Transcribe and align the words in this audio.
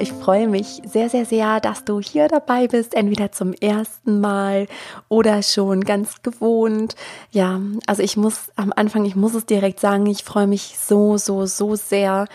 Ich 0.00 0.12
freue 0.12 0.48
mich 0.48 0.82
sehr, 0.84 1.08
sehr, 1.08 1.24
sehr, 1.24 1.60
dass 1.60 1.84
du 1.84 2.00
hier 2.00 2.28
dabei 2.28 2.68
bist, 2.68 2.94
entweder 2.94 3.32
zum 3.32 3.52
ersten 3.52 4.20
Mal 4.20 4.68
oder 5.08 5.42
schon 5.42 5.82
ganz 5.82 6.22
gewohnt. 6.22 6.94
Ja, 7.30 7.60
also 7.86 8.02
ich 8.02 8.16
muss 8.16 8.50
am 8.56 8.72
Anfang, 8.74 9.04
ich 9.04 9.16
muss 9.16 9.34
es 9.34 9.46
direkt 9.46 9.80
sagen, 9.80 10.06
ich 10.06 10.24
freue 10.24 10.46
mich 10.46 10.76
so, 10.78 11.16
so, 11.16 11.46
so 11.46 11.74
sehr, 11.74 12.26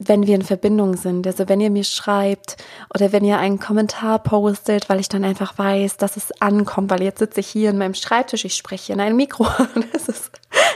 wenn 0.00 0.26
wir 0.26 0.34
in 0.34 0.42
Verbindung 0.42 0.96
sind. 0.96 1.26
Also 1.26 1.48
wenn 1.48 1.60
ihr 1.60 1.70
mir 1.70 1.84
schreibt 1.84 2.56
oder 2.94 3.12
wenn 3.12 3.24
ihr 3.24 3.38
einen 3.38 3.58
Kommentar 3.58 4.18
postet, 4.18 4.88
weil 4.88 5.00
ich 5.00 5.08
dann 5.08 5.24
einfach 5.24 5.58
weiß, 5.58 5.96
dass 5.96 6.16
es 6.16 6.32
ankommt, 6.40 6.90
weil 6.90 7.02
jetzt 7.02 7.18
sitze 7.18 7.40
ich 7.40 7.48
hier 7.48 7.70
in 7.70 7.78
meinem 7.78 7.94
Schreibtisch, 7.94 8.44
ich 8.44 8.56
spreche 8.56 8.92
in 8.92 9.00
ein 9.00 9.16
Mikro. 9.16 9.46
Das 9.92 10.08
ist 10.08 10.30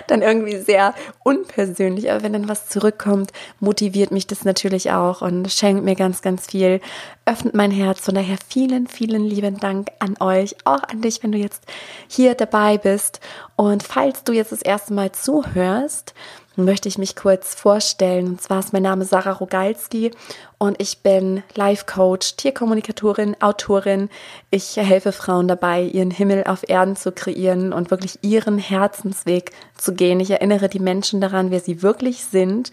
dann 0.06 0.22
irgendwie 0.22 0.58
sehr 0.58 0.94
unpersönlich. 1.22 2.10
Aber 2.10 2.22
wenn 2.22 2.32
dann 2.32 2.48
was 2.48 2.68
zurückkommt, 2.68 3.32
motiviert 3.60 4.10
mich 4.10 4.26
das 4.26 4.44
natürlich 4.44 4.92
auch 4.92 5.22
und 5.22 5.50
schenkt 5.50 5.84
mir 5.84 5.94
ganz, 5.96 6.22
ganz 6.22 6.46
viel, 6.46 6.80
öffnet 7.24 7.54
mein 7.54 7.70
Herz. 7.70 8.00
Von 8.00 8.14
daher 8.14 8.36
vielen, 8.48 8.86
vielen 8.86 9.24
lieben 9.24 9.58
Dank 9.58 9.88
an 9.98 10.16
euch, 10.20 10.56
auch 10.64 10.82
an 10.84 11.00
dich, 11.00 11.22
wenn 11.22 11.32
du 11.32 11.38
jetzt 11.38 11.64
hier 12.08 12.34
dabei 12.34 12.78
bist. 12.78 13.20
Und 13.56 13.82
falls 13.82 14.22
du 14.24 14.32
jetzt 14.32 14.52
das 14.52 14.62
erste 14.62 14.92
Mal 14.94 15.12
zuhörst, 15.12 16.14
möchte 16.56 16.88
ich 16.88 16.98
mich 16.98 17.16
kurz 17.16 17.54
vorstellen. 17.54 18.26
Und 18.28 18.42
zwar 18.42 18.60
ist 18.60 18.72
mein 18.72 18.82
Name 18.82 19.04
Sarah 19.04 19.32
Rogalski 19.32 20.10
und 20.58 20.80
ich 20.80 20.98
bin 20.98 21.42
Life 21.54 21.84
Coach, 21.86 22.36
Tierkommunikatorin, 22.36 23.36
Autorin. 23.40 24.08
Ich 24.50 24.76
helfe 24.76 25.12
Frauen 25.12 25.48
dabei, 25.48 25.82
ihren 25.82 26.10
Himmel 26.10 26.44
auf 26.44 26.68
Erden 26.68 26.96
zu 26.96 27.12
kreieren 27.12 27.72
und 27.72 27.90
wirklich 27.90 28.18
ihren 28.22 28.58
Herzensweg 28.58 29.52
zu 29.76 29.94
gehen. 29.94 30.20
Ich 30.20 30.30
erinnere 30.30 30.68
die 30.68 30.80
Menschen 30.80 31.20
daran, 31.20 31.50
wer 31.50 31.60
sie 31.60 31.82
wirklich 31.82 32.24
sind, 32.24 32.72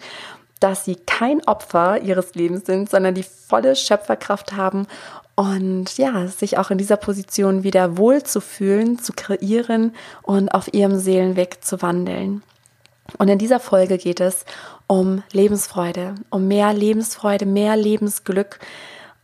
dass 0.60 0.84
sie 0.84 0.96
kein 0.96 1.46
Opfer 1.46 2.00
ihres 2.00 2.34
Lebens 2.34 2.64
sind, 2.64 2.88
sondern 2.88 3.14
die 3.14 3.24
volle 3.24 3.76
Schöpferkraft 3.76 4.54
haben 4.54 4.86
und 5.36 5.98
ja, 5.98 6.26
sich 6.28 6.58
auch 6.58 6.70
in 6.70 6.78
dieser 6.78 6.96
Position 6.96 7.64
wieder 7.64 7.96
wohlzufühlen, 7.96 8.98
zu 8.98 9.12
kreieren 9.12 9.94
und 10.22 10.48
auf 10.50 10.72
ihrem 10.72 10.98
Seelenweg 10.98 11.64
zu 11.64 11.82
wandeln. 11.82 12.42
Und 13.18 13.28
in 13.28 13.38
dieser 13.38 13.60
Folge 13.60 13.98
geht 13.98 14.20
es 14.20 14.44
um 14.86 15.22
Lebensfreude, 15.32 16.14
um 16.30 16.48
mehr 16.48 16.72
Lebensfreude, 16.72 17.46
mehr 17.46 17.76
Lebensglück. 17.76 18.58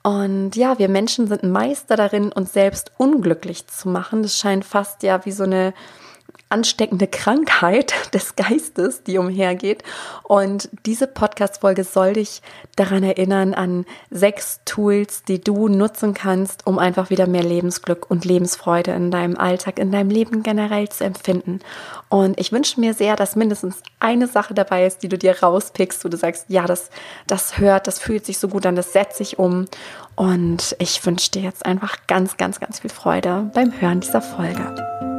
Und 0.02 0.56
ja, 0.56 0.78
wir 0.78 0.88
Menschen 0.88 1.26
sind 1.26 1.42
Meister 1.42 1.96
darin, 1.96 2.32
uns 2.32 2.52
selbst 2.52 2.92
unglücklich 2.96 3.66
zu 3.66 3.88
machen. 3.88 4.22
Das 4.22 4.38
scheint 4.38 4.64
fast 4.64 5.02
ja 5.02 5.24
wie 5.26 5.32
so 5.32 5.44
eine 5.44 5.74
ansteckende 6.48 7.06
Krankheit 7.06 7.94
des 8.14 8.36
Geistes, 8.36 9.02
die 9.02 9.18
umhergeht. 9.18 9.82
Und 10.22 10.68
diese 10.86 11.06
Podcast-Folge 11.06 11.84
soll 11.84 12.14
dich 12.14 12.42
daran 12.76 13.02
erinnern 13.02 13.54
an 13.54 13.86
sechs 14.10 14.60
Tools, 14.64 15.22
die 15.22 15.40
du 15.40 15.68
nutzen 15.68 16.14
kannst, 16.14 16.66
um 16.66 16.78
einfach 16.78 17.10
wieder 17.10 17.26
mehr 17.26 17.42
Lebensglück 17.42 18.10
und 18.10 18.24
Lebensfreude 18.24 18.92
in 18.92 19.10
deinem 19.10 19.36
Alltag, 19.36 19.78
in 19.78 19.92
deinem 19.92 20.10
Leben 20.10 20.42
generell 20.42 20.88
zu 20.88 21.04
empfinden. 21.04 21.60
Und 22.08 22.38
ich 22.38 22.52
wünsche 22.52 22.80
mir 22.80 22.94
sehr, 22.94 23.16
dass 23.16 23.36
mindestens 23.36 23.82
eine 24.00 24.26
Sache 24.26 24.54
dabei 24.54 24.86
ist, 24.86 25.02
die 25.02 25.08
du 25.08 25.18
dir 25.18 25.42
rauspickst, 25.42 26.04
wo 26.04 26.08
du 26.08 26.16
sagst, 26.16 26.46
ja, 26.48 26.66
das, 26.66 26.90
das 27.26 27.58
hört, 27.58 27.86
das 27.86 27.98
fühlt 27.98 28.26
sich 28.26 28.38
so 28.38 28.48
gut 28.48 28.66
an, 28.66 28.76
das 28.76 28.92
setze 28.92 29.22
ich 29.22 29.38
um. 29.38 29.66
Und 30.16 30.76
ich 30.78 31.04
wünsche 31.06 31.30
dir 31.30 31.42
jetzt 31.42 31.64
einfach 31.64 31.96
ganz, 32.06 32.36
ganz, 32.36 32.60
ganz 32.60 32.80
viel 32.80 32.90
Freude 32.90 33.50
beim 33.54 33.72
Hören 33.80 34.00
dieser 34.00 34.20
Folge. 34.20 35.09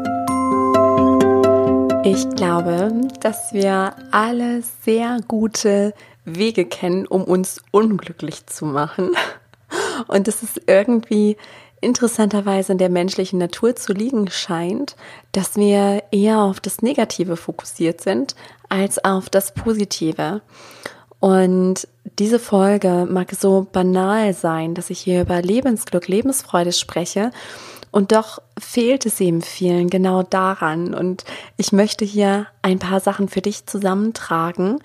Ich 2.04 2.28
glaube, 2.32 2.92
dass 3.20 3.54
wir 3.54 3.94
alle 4.10 4.64
sehr 4.84 5.20
gute 5.28 5.94
Wege 6.26 6.66
kennen, 6.66 7.06
um 7.06 7.24
uns 7.24 7.62
unglücklich 7.70 8.48
zu 8.48 8.66
machen. 8.66 9.12
Und 10.08 10.28
dass 10.28 10.42
es 10.42 10.60
irgendwie 10.66 11.38
interessanterweise 11.80 12.72
in 12.72 12.80
der 12.80 12.90
menschlichen 12.90 13.38
Natur 13.38 13.76
zu 13.76 13.94
liegen 13.94 14.30
scheint, 14.32 14.96
dass 15.32 15.58
wir 15.58 16.04
eher 16.12 16.40
auf 16.40 16.60
das 16.60 16.82
Negative 16.82 17.38
fokussiert 17.38 18.02
sind 18.02 18.36
als 18.68 19.04
auf 19.06 19.30
das 19.30 19.54
Positive. 19.54 20.42
Und 21.20 21.88
diese 22.18 22.40
Folge 22.40 23.08
mag 23.08 23.32
so 23.32 23.68
banal 23.72 24.34
sein, 24.34 24.74
dass 24.74 24.90
ich 24.90 25.00
hier 25.00 25.22
über 25.22 25.40
Lebensglück, 25.40 26.08
Lebensfreude 26.08 26.72
spreche. 26.72 27.32
Und 27.92 28.12
doch 28.14 28.42
fehlt 28.58 29.06
es 29.06 29.20
eben 29.20 29.42
vielen 29.42 29.90
genau 29.90 30.24
daran. 30.24 30.94
Und 30.94 31.26
ich 31.58 31.72
möchte 31.74 32.06
hier 32.06 32.48
ein 32.62 32.80
paar 32.80 33.00
Sachen 33.00 33.28
für 33.28 33.42
dich 33.42 33.66
zusammentragen, 33.66 34.80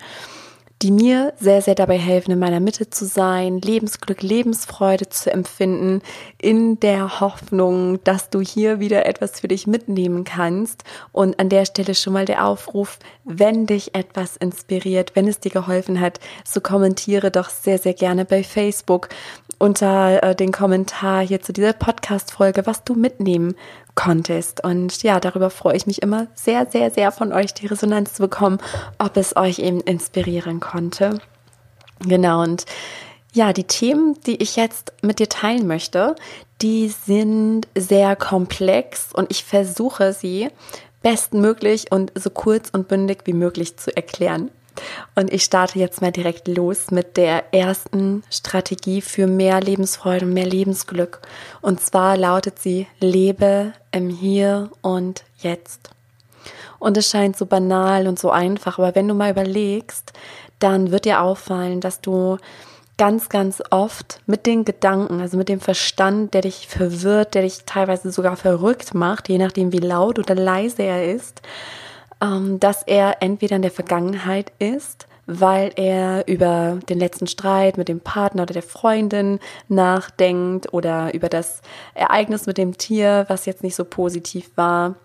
die 0.81 0.91
mir 0.91 1.33
sehr, 1.39 1.61
sehr 1.61 1.73
dabei 1.73 1.97
helfen, 1.97 2.31
in 2.31 2.39
meiner 2.39 2.59
Mitte 2.59 2.89
zu 2.89 3.05
sein, 3.05 3.59
Lebensglück, 3.61 4.21
Lebensfreude 4.21 5.09
zu 5.09 5.31
empfinden, 5.31 6.01
in 6.39 6.79
der 6.79 7.19
Hoffnung, 7.19 8.03
dass 8.03 8.29
du 8.29 8.41
hier 8.41 8.79
wieder 8.79 9.07
etwas 9.07 9.39
für 9.39 9.47
dich 9.47 9.65
mitnehmen 9.65 10.23
kannst. 10.23 10.83
Und 11.11 11.39
an 11.39 11.49
der 11.49 11.65
Stelle 11.65 11.95
schon 11.95 12.13
mal 12.13 12.25
der 12.25 12.45
Aufruf, 12.45 12.99
wenn 13.23 13.65
dich 13.65 13.95
etwas 13.95 14.37
inspiriert, 14.37 15.15
wenn 15.15 15.27
es 15.27 15.39
dir 15.39 15.51
geholfen 15.51 15.99
hat, 15.99 16.19
so 16.45 16.61
kommentiere 16.61 17.31
doch 17.31 17.49
sehr, 17.49 17.79
sehr 17.79 17.93
gerne 17.93 18.25
bei 18.25 18.43
Facebook 18.43 19.09
unter 19.59 20.23
äh, 20.23 20.35
den 20.35 20.51
Kommentar 20.51 21.21
hier 21.25 21.41
zu 21.41 21.53
dieser 21.53 21.73
Podcast-Folge, 21.73 22.65
was 22.65 22.83
du 22.83 22.93
mitnehmen 22.93 23.55
konntest. 23.95 24.63
Und 24.63 25.01
ja, 25.03 25.19
darüber 25.19 25.49
freue 25.49 25.75
ich 25.75 25.87
mich 25.87 26.01
immer 26.01 26.27
sehr, 26.35 26.67
sehr, 26.67 26.91
sehr 26.91 27.11
von 27.11 27.33
euch 27.33 27.53
die 27.53 27.67
Resonanz 27.67 28.13
zu 28.13 28.21
bekommen, 28.21 28.59
ob 28.99 29.17
es 29.17 29.35
euch 29.35 29.59
eben 29.59 29.81
inspirieren 29.81 30.59
konnte. 30.59 31.19
Genau, 31.99 32.43
und 32.43 32.65
ja, 33.33 33.53
die 33.53 33.65
Themen, 33.65 34.19
die 34.25 34.41
ich 34.41 34.55
jetzt 34.55 34.93
mit 35.01 35.19
dir 35.19 35.29
teilen 35.29 35.67
möchte, 35.67 36.15
die 36.61 36.89
sind 36.89 37.67
sehr 37.75 38.15
komplex 38.15 39.09
und 39.13 39.29
ich 39.31 39.43
versuche 39.43 40.13
sie 40.13 40.49
bestmöglich 41.01 41.91
und 41.91 42.11
so 42.15 42.29
kurz 42.29 42.69
und 42.71 42.87
bündig 42.87 43.19
wie 43.25 43.33
möglich 43.33 43.77
zu 43.77 43.95
erklären. 43.95 44.49
Und 45.15 45.31
ich 45.33 45.43
starte 45.43 45.79
jetzt 45.79 46.01
mal 46.01 46.11
direkt 46.11 46.47
los 46.47 46.91
mit 46.91 47.17
der 47.17 47.53
ersten 47.53 48.23
Strategie 48.29 49.01
für 49.01 49.27
mehr 49.27 49.61
Lebensfreude 49.61 50.25
und 50.25 50.33
mehr 50.33 50.45
Lebensglück. 50.45 51.21
Und 51.61 51.81
zwar 51.81 52.17
lautet 52.17 52.59
sie, 52.59 52.87
lebe 52.99 53.73
im 53.91 54.09
Hier 54.09 54.69
und 54.81 55.23
Jetzt. 55.37 55.89
Und 56.79 56.97
es 56.97 57.09
scheint 57.09 57.37
so 57.37 57.45
banal 57.45 58.07
und 58.07 58.19
so 58.19 58.29
einfach, 58.29 58.77
aber 58.77 58.93
wenn 58.95 59.07
du 59.07 59.13
mal 59.13 59.31
überlegst, 59.31 60.13
dann 60.59 60.91
wird 60.91 61.05
dir 61.05 61.21
auffallen, 61.21 61.81
dass 61.81 62.01
du 62.01 62.37
ganz, 62.97 63.29
ganz 63.29 63.61
oft 63.69 64.21
mit 64.25 64.45
den 64.45 64.65
Gedanken, 64.65 65.21
also 65.21 65.37
mit 65.37 65.49
dem 65.49 65.59
Verstand, 65.59 66.33
der 66.33 66.41
dich 66.41 66.67
verwirrt, 66.67 67.35
der 67.35 67.43
dich 67.43 67.63
teilweise 67.65 68.11
sogar 68.11 68.35
verrückt 68.37 68.93
macht, 68.93 69.29
je 69.29 69.37
nachdem 69.37 69.71
wie 69.71 69.79
laut 69.79 70.17
oder 70.17 70.35
leise 70.35 70.83
er 70.83 71.13
ist, 71.13 71.41
dass 72.19 72.83
er 72.83 73.21
entweder 73.21 73.55
in 73.55 73.61
der 73.61 73.71
Vergangenheit 73.71 74.51
ist, 74.59 75.07
weil 75.27 75.71
er 75.75 76.27
über 76.27 76.79
den 76.89 76.97
letzten 76.97 77.27
Streit 77.27 77.77
mit 77.77 77.89
dem 77.89 77.99
Partner 77.99 78.43
oder 78.43 78.53
der 78.53 78.63
Freundin 78.63 79.39
nachdenkt 79.67 80.73
oder 80.73 81.13
über 81.13 81.29
das 81.29 81.61
Ereignis 81.93 82.45
mit 82.45 82.57
dem 82.57 82.77
Tier, 82.77 83.25
was 83.27 83.45
jetzt 83.45 83.61
nicht 83.61 83.75
so 83.75 83.83
positiv 83.83 84.49
war. 84.55 84.95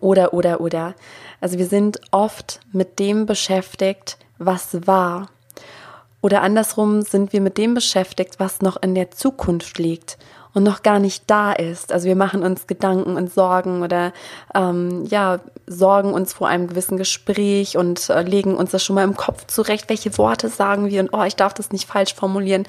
Oder, 0.00 0.34
oder, 0.34 0.60
oder. 0.60 0.94
Also 1.40 1.58
wir 1.58 1.66
sind 1.66 1.98
oft 2.10 2.60
mit 2.72 2.98
dem 2.98 3.24
beschäftigt, 3.24 4.18
was 4.36 4.86
war. 4.86 5.30
Oder 6.20 6.42
andersrum 6.42 7.02
sind 7.02 7.32
wir 7.32 7.40
mit 7.40 7.56
dem 7.56 7.74
beschäftigt, 7.74 8.38
was 8.38 8.60
noch 8.60 8.82
in 8.82 8.94
der 8.94 9.10
Zukunft 9.12 9.78
liegt 9.78 10.18
und 10.54 10.62
noch 10.62 10.82
gar 10.82 10.98
nicht 10.98 11.24
da 11.26 11.52
ist. 11.52 11.92
Also 11.92 12.06
wir 12.06 12.16
machen 12.16 12.42
uns 12.42 12.66
Gedanken 12.66 13.16
und 13.16 13.32
Sorgen 13.32 13.82
oder 13.82 14.12
ähm, 14.54 15.04
ja, 15.06 15.40
sorgen 15.66 16.12
uns 16.12 16.32
vor 16.32 16.48
einem 16.48 16.68
gewissen 16.68 16.96
Gespräch 16.96 17.76
und 17.76 18.08
äh, 18.10 18.22
legen 18.22 18.56
uns 18.56 18.70
das 18.70 18.84
schon 18.84 18.94
mal 18.94 19.04
im 19.04 19.16
Kopf 19.16 19.46
zurecht, 19.46 19.88
welche 19.88 20.16
Worte 20.18 20.48
sagen 20.48 20.88
wir 20.88 21.00
und 21.00 21.12
oh, 21.12 21.22
ich 21.22 21.36
darf 21.36 21.54
das 21.54 21.72
nicht 21.72 21.86
falsch 21.86 22.14
formulieren. 22.14 22.66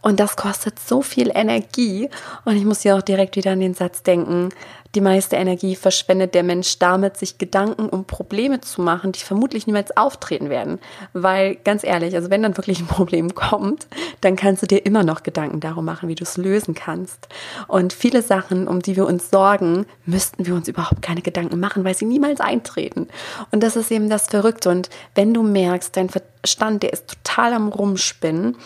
Und 0.00 0.20
das 0.20 0.36
kostet 0.36 0.78
so 0.78 1.02
viel 1.02 1.30
Energie. 1.34 2.08
Und 2.44 2.56
ich 2.56 2.64
muss 2.64 2.82
hier 2.82 2.96
auch 2.96 3.02
direkt 3.02 3.36
wieder 3.36 3.52
an 3.52 3.60
den 3.60 3.74
Satz 3.74 4.02
denken, 4.02 4.50
die 4.94 5.00
meiste 5.02 5.36
Energie 5.36 5.76
verschwendet 5.76 6.34
der 6.34 6.42
Mensch 6.42 6.78
damit, 6.78 7.16
sich 7.16 7.36
Gedanken 7.36 7.88
um 7.88 8.06
Probleme 8.06 8.60
zu 8.60 8.80
machen, 8.80 9.12
die 9.12 9.20
vermutlich 9.20 9.66
niemals 9.66 9.94
auftreten 9.96 10.48
werden. 10.48 10.78
Weil, 11.12 11.56
ganz 11.56 11.84
ehrlich, 11.84 12.14
also 12.14 12.30
wenn 12.30 12.42
dann 12.42 12.56
wirklich 12.56 12.80
ein 12.80 12.86
Problem 12.86 13.34
kommt, 13.34 13.86
dann 14.22 14.36
kannst 14.36 14.62
du 14.62 14.66
dir 14.66 14.84
immer 14.86 15.04
noch 15.04 15.22
Gedanken 15.22 15.60
darum 15.60 15.84
machen, 15.84 16.08
wie 16.08 16.14
du 16.14 16.24
es 16.24 16.38
lösen 16.38 16.74
kannst. 16.74 17.28
Und 17.66 17.92
viele 17.92 18.22
Sachen, 18.22 18.66
um 18.66 18.80
die 18.80 18.96
wir 18.96 19.06
uns 19.06 19.30
sorgen, 19.30 19.86
müssten 20.06 20.46
wir 20.46 20.54
uns 20.54 20.68
überhaupt 20.68 21.02
keine 21.02 21.22
Gedanken 21.22 21.60
machen, 21.60 21.84
weil 21.84 21.94
sie 21.94 22.06
niemals 22.06 22.40
eintreten. 22.40 23.08
Und 23.50 23.62
das 23.62 23.76
ist 23.76 23.90
eben 23.90 24.08
das 24.08 24.26
Verrückte. 24.26 24.70
Und 24.70 24.88
wenn 25.14 25.34
du 25.34 25.42
merkst, 25.42 25.96
dein 25.96 26.08
Verstand, 26.08 26.82
der 26.82 26.94
ist 26.94 27.08
total 27.08 27.52
am 27.52 27.68
Rumspinnen, 27.68 28.56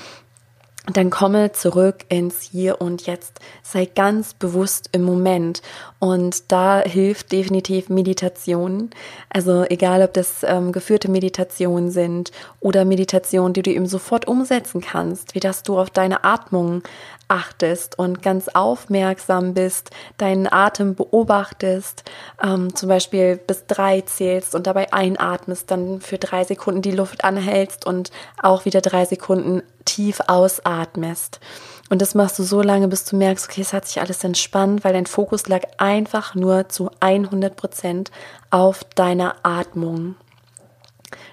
dann 0.87 1.11
komme 1.11 1.53
zurück 1.53 2.05
ins 2.09 2.43
Hier 2.43 2.81
und 2.81 3.07
Jetzt. 3.07 3.39
Sei 3.63 3.87
ganz 3.87 4.35
bewusst 4.35 4.89
im 4.91 5.03
Moment. 5.03 5.63
Und 6.01 6.51
da 6.51 6.81
hilft 6.81 7.31
definitiv 7.31 7.89
Meditation. 7.89 8.91
Also 9.31 9.65
egal, 9.69 10.03
ob 10.03 10.13
das 10.13 10.43
ähm, 10.43 10.73
geführte 10.73 11.09
Meditationen 11.09 11.93
sind 11.93 12.33
oder 12.59 12.85
Meditationen, 12.85 13.53
die 13.53 13.63
du 13.63 13.71
eben 13.71 13.87
sofort 13.87 14.27
umsetzen 14.27 14.81
kannst, 14.81 15.37
wie 15.37 15.41
dass 15.41 15.63
du 15.63 15.79
auf 15.79 15.89
deine 15.89 16.25
Atmung 16.25 16.83
achtest 17.33 17.99
und 17.99 18.23
ganz 18.23 18.49
aufmerksam 18.49 19.55
bist, 19.55 19.91
deinen 20.19 20.53
Atem 20.53 20.95
beobachtest, 20.95 22.05
ähm, 22.43 22.77
zum 22.77 22.91
Beispiel 22.91 23.39
bis 23.39 23.67
drei 23.67 24.03
zählst 24.03 24.55
und 24.55 24.67
dabei 24.67 24.93
einatmest, 24.93 25.71
dann 25.71 26.03
für 26.03 26.19
drei 26.19 26.45
Sekunden 26.45 26.83
die 26.83 26.91
Luft 26.91 27.25
anhältst 27.25 27.87
und 27.87 28.11
auch 28.43 28.67
wieder 28.67 28.83
drei 28.83 29.07
Sekunden 29.07 29.63
tief 29.87 30.21
ausatmest. 30.27 31.41
Und 31.89 32.03
das 32.03 32.15
machst 32.15 32.39
du 32.39 32.43
so 32.43 32.61
lange, 32.61 32.89
bis 32.89 33.07
du 33.07 33.17
merkst, 33.17 33.49
okay, 33.49 33.63
es 33.63 33.73
hat 33.73 33.87
sich 33.87 34.01
alles 34.01 34.23
entspannt, 34.25 34.85
weil 34.85 34.93
dein 34.93 35.07
Fokus 35.07 35.49
lag 35.49 35.63
einfach 35.79 36.35
nur 36.35 36.69
zu 36.69 36.91
100 37.01 37.57
Prozent 37.57 38.11
auf 38.51 38.85
deiner 38.95 39.37
Atmung. 39.43 40.17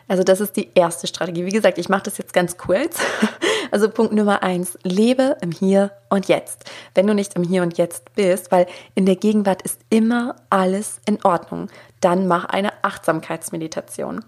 Also 0.07 0.23
das 0.23 0.39
ist 0.39 0.55
die 0.55 0.71
erste 0.75 1.07
Strategie. 1.07 1.45
Wie 1.45 1.51
gesagt, 1.51 1.77
ich 1.77 1.89
mache 1.89 2.03
das 2.03 2.17
jetzt 2.17 2.33
ganz 2.33 2.57
kurz. 2.57 2.99
Also 3.71 3.89
Punkt 3.89 4.13
Nummer 4.13 4.43
eins, 4.43 4.77
lebe 4.83 5.37
im 5.41 5.51
Hier 5.51 5.91
und 6.09 6.27
Jetzt. 6.27 6.69
Wenn 6.95 7.07
du 7.07 7.13
nicht 7.13 7.35
im 7.35 7.43
Hier 7.43 7.61
und 7.61 7.77
Jetzt 7.77 8.13
bist, 8.15 8.51
weil 8.51 8.67
in 8.95 9.05
der 9.05 9.15
Gegenwart 9.15 9.61
ist 9.61 9.79
immer 9.89 10.35
alles 10.49 10.99
in 11.05 11.23
Ordnung, 11.23 11.69
dann 12.01 12.27
mach 12.27 12.45
eine 12.45 12.83
Achtsamkeitsmeditation. 12.83 14.23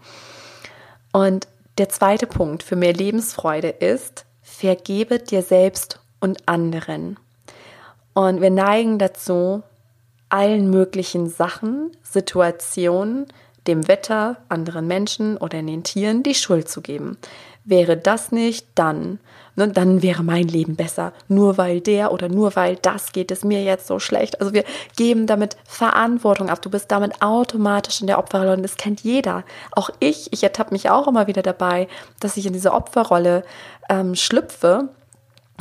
Und 1.12 1.48
der 1.78 1.90
zweite 1.90 2.28
Punkt 2.28 2.64
für 2.64 2.76
mehr 2.76 2.94
Lebensfreude 2.94 3.70
ist, 3.70 4.26
vergebe 4.42 5.20
dir 5.20 5.42
selbst 5.42 6.00
und 6.20 6.48
anderen. 6.48 7.18
Und 8.14 8.42
wir 8.42 8.50
neigen 8.52 9.00
dazu, 9.00 9.64
allen 10.30 10.70
möglichen 10.70 11.30
Sachen, 11.30 11.92
Situationen, 12.04 13.28
dem 13.68 13.88
Wetter, 13.88 14.38
anderen 14.50 14.88
Menschen 14.88 15.38
oder 15.38 15.62
den 15.62 15.84
Tieren 15.84 16.24
die 16.24 16.36
Schuld 16.36 16.70
zu 16.70 16.82
geben. 16.82 17.18
Wäre 17.64 17.96
das 17.96 18.32
nicht, 18.32 18.68
dann, 18.74 19.20
ne, 19.56 19.68
dann 19.68 20.02
wäre 20.02 20.24
mein 20.24 20.48
Leben 20.48 20.76
besser. 20.76 21.14
Nur 21.28 21.60
weil 21.60 21.80
der 21.80 22.12
oder 22.12 22.28
nur 22.28 22.56
weil 22.56 22.76
das 22.78 23.12
geht 23.12 23.30
es 23.30 23.44
mir 23.44 23.64
jetzt 23.64 23.86
so 23.86 24.00
schlecht. 24.00 24.42
Also 24.42 24.54
wir 24.54 24.64
geben 24.96 25.28
damit 25.28 25.58
Verantwortung 25.66 26.50
ab. 26.50 26.62
Du 26.64 26.72
bist 26.72 26.90
damit 26.90 27.22
automatisch 27.22 28.02
in 28.02 28.08
der 28.08 28.18
Opferrolle 28.18 28.54
und 28.54 28.64
das 28.64 28.78
kennt 28.78 29.02
jeder. 29.02 29.44
Auch 29.74 29.92
ich, 30.00 30.34
ich 30.34 30.42
ertappe 30.42 30.74
mich 30.74 30.90
auch 30.90 31.08
immer 31.08 31.28
wieder 31.28 31.44
dabei, 31.44 31.88
dass 32.20 32.38
ich 32.38 32.48
in 32.48 32.54
diese 32.54 32.74
Opferrolle 32.74 33.44
ähm, 33.90 34.16
schlüpfe 34.16 34.90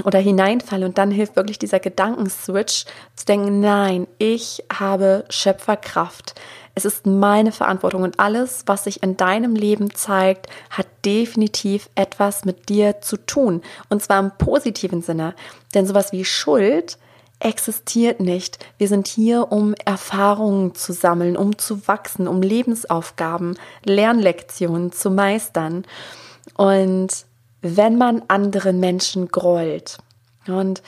oder 0.04 0.19
hineinfalle 0.19 0.87
und 0.87 0.98
dann 0.98 1.10
hilft 1.10 1.37
wirklich 1.37 1.58
dieser 1.58 1.81
Gedankenswitch 1.81 2.84
zu 3.14 3.26
denken, 3.26 3.60
nein, 3.60 4.06
ich 4.19 4.64
habe 4.72 5.25
Schöpferkraft. 5.28 6.34
Es 6.75 6.84
ist 6.84 7.04
meine 7.04 7.52
Verantwortung 7.52 8.02
und 8.02 8.20
alles, 8.20 8.62
was 8.66 8.84
sich 8.84 9.02
in 9.02 9.16
deinem 9.16 9.54
Leben 9.54 9.92
zeigt, 9.94 10.46
hat 10.70 10.87
definitiv 11.04 11.90
etwas 11.94 12.44
mit 12.44 12.69
dir 12.69 13.00
zu 13.00 13.16
tun. 13.16 13.62
Und 13.88 14.02
zwar 14.02 14.20
im 14.20 14.31
positiven 14.38 15.02
Sinne. 15.02 15.34
Denn 15.75 15.87
sowas 15.87 16.12
wie 16.12 16.25
Schuld 16.25 16.96
existiert 17.40 18.20
nicht. 18.20 18.64
Wir 18.78 18.87
sind 18.88 19.08
hier, 19.08 19.50
um 19.50 19.75
Erfahrungen 19.84 20.75
zu 20.75 20.92
sammeln, 20.92 21.37
um 21.37 21.58
zu 21.58 21.88
wachsen, 21.88 22.28
um 22.28 22.40
Lebensaufgaben, 22.40 23.58
Lernlektionen 23.84 24.92
zu 24.92 25.10
meistern. 25.10 25.84
Und 26.54 27.25
wenn 27.62 27.98
man 27.98 28.22
anderen 28.28 28.80
Menschen 28.80 29.28
grollt, 29.28 29.98
und 30.46 30.82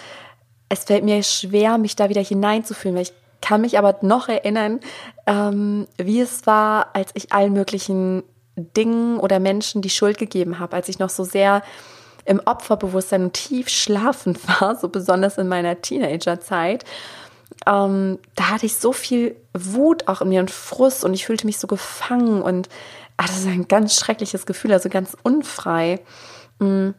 es 0.68 0.84
fällt 0.84 1.04
mir 1.04 1.22
schwer, 1.22 1.78
mich 1.78 1.96
da 1.96 2.08
wieder 2.08 2.22
hineinzufühlen, 2.22 2.96
weil 2.96 3.02
ich 3.02 3.12
kann 3.40 3.60
mich 3.60 3.76
aber 3.76 3.98
noch 4.02 4.28
erinnern, 4.28 4.80
ähm, 5.26 5.86
wie 5.98 6.20
es 6.20 6.46
war, 6.46 6.94
als 6.94 7.10
ich 7.14 7.32
allen 7.32 7.52
möglichen 7.52 8.22
Dingen 8.56 9.18
oder 9.18 9.40
Menschen 9.40 9.82
die 9.82 9.90
Schuld 9.90 10.18
gegeben 10.18 10.58
habe, 10.58 10.76
als 10.76 10.88
ich 10.88 10.98
noch 10.98 11.10
so 11.10 11.24
sehr 11.24 11.62
im 12.24 12.40
Opferbewusstsein 12.44 13.24
und 13.24 13.32
tief 13.34 13.68
schlafend 13.68 14.38
war, 14.60 14.76
so 14.76 14.88
besonders 14.88 15.38
in 15.38 15.48
meiner 15.48 15.80
Teenagerzeit. 15.80 16.84
Ähm, 17.66 18.18
da 18.34 18.50
hatte 18.50 18.66
ich 18.66 18.76
so 18.76 18.92
viel 18.92 19.36
Wut 19.52 20.08
auch 20.08 20.22
in 20.22 20.30
mir 20.30 20.40
und 20.40 20.50
Frust 20.50 21.04
und 21.04 21.12
ich 21.12 21.26
fühlte 21.26 21.46
mich 21.46 21.58
so 21.58 21.66
gefangen 21.66 22.40
und 22.40 22.68
ach, 23.16 23.26
das 23.26 23.40
ist 23.40 23.46
ein 23.46 23.68
ganz 23.68 23.96
schreckliches 23.96 24.46
Gefühl, 24.46 24.72
also 24.72 24.88
ganz 24.88 25.16
unfrei. 25.22 26.00
Mhm 26.62 26.94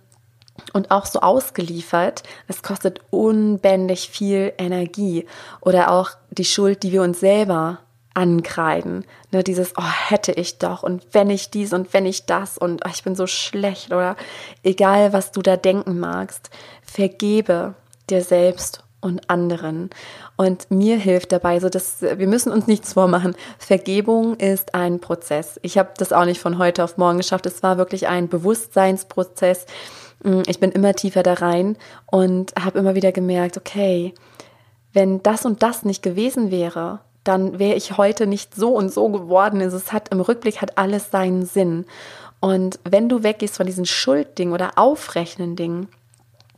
und 0.73 0.91
auch 0.91 1.05
so 1.05 1.19
ausgeliefert. 1.21 2.23
Es 2.47 2.61
kostet 2.63 3.01
unbändig 3.09 4.09
viel 4.09 4.53
Energie 4.57 5.25
oder 5.61 5.91
auch 5.91 6.11
die 6.29 6.45
Schuld, 6.45 6.83
die 6.83 6.91
wir 6.91 7.01
uns 7.01 7.19
selber 7.19 7.79
ankreiden. 8.13 9.05
Ne, 9.31 9.43
dieses, 9.43 9.73
oh, 9.75 9.81
hätte 9.81 10.31
ich 10.31 10.59
doch 10.59 10.83
und 10.83 11.03
wenn 11.13 11.29
ich 11.29 11.49
dies 11.49 11.73
und 11.73 11.93
wenn 11.93 12.05
ich 12.05 12.25
das 12.25 12.57
und 12.57 12.85
oh, 12.85 12.89
ich 12.93 13.03
bin 13.03 13.15
so 13.15 13.25
schlecht 13.25 13.91
oder 13.91 14.15
egal, 14.61 15.13
was 15.13 15.31
du 15.31 15.41
da 15.41 15.57
denken 15.57 15.99
magst, 15.99 16.51
vergebe 16.83 17.73
dir 18.09 18.23
selbst 18.23 18.83
und 19.03 19.29
anderen. 19.29 19.89
Und 20.37 20.71
mir 20.71 20.97
hilft 20.97 21.31
dabei, 21.31 21.59
so 21.59 21.69
dass 21.69 22.01
wir 22.01 22.27
müssen 22.27 22.51
uns 22.51 22.67
nichts 22.67 22.93
vormachen. 22.93 23.35
Vergebung 23.57 24.35
ist 24.37 24.73
ein 24.73 24.99
Prozess. 24.99 25.59
Ich 25.61 25.77
habe 25.77 25.91
das 25.97 26.13
auch 26.13 26.25
nicht 26.25 26.41
von 26.41 26.57
heute 26.57 26.83
auf 26.83 26.97
morgen 26.97 27.17
geschafft. 27.17 27.45
Es 27.45 27.61
war 27.61 27.77
wirklich 27.77 28.07
ein 28.07 28.29
Bewusstseinsprozess 28.29 29.65
Mm, 30.23 30.41
ich 30.47 30.59
bin 30.59 30.71
immer 30.71 30.93
tiefer 30.93 31.23
da 31.23 31.33
rein 31.33 31.77
und 32.09 32.53
habe 32.59 32.79
immer 32.79 32.95
wieder 32.95 33.11
gemerkt, 33.11 33.57
okay, 33.57 34.13
wenn 34.93 35.21
das 35.23 35.45
und 35.45 35.61
das 35.61 35.83
nicht 35.83 36.01
gewesen 36.01 36.51
wäre, 36.51 36.99
dann 37.23 37.59
wäre 37.59 37.75
ich 37.75 37.97
heute 37.97 38.27
nicht 38.27 38.55
so 38.55 38.75
und 38.75 38.91
so 38.91 39.09
geworden. 39.09 39.61
Also 39.61 39.77
es 39.77 39.93
hat 39.93 40.09
im 40.09 40.21
Rückblick 40.21 40.61
hat 40.61 40.77
alles 40.77 41.11
seinen 41.11 41.45
Sinn. 41.45 41.85
Und 42.39 42.79
wenn 42.83 43.07
du 43.07 43.23
weggehst 43.23 43.55
von 43.55 43.65
diesen 43.65 43.85
Schulddingen 43.85 44.53
oder 44.53 44.77
aufrechnen 44.77 45.55
Dingen, 45.55 45.87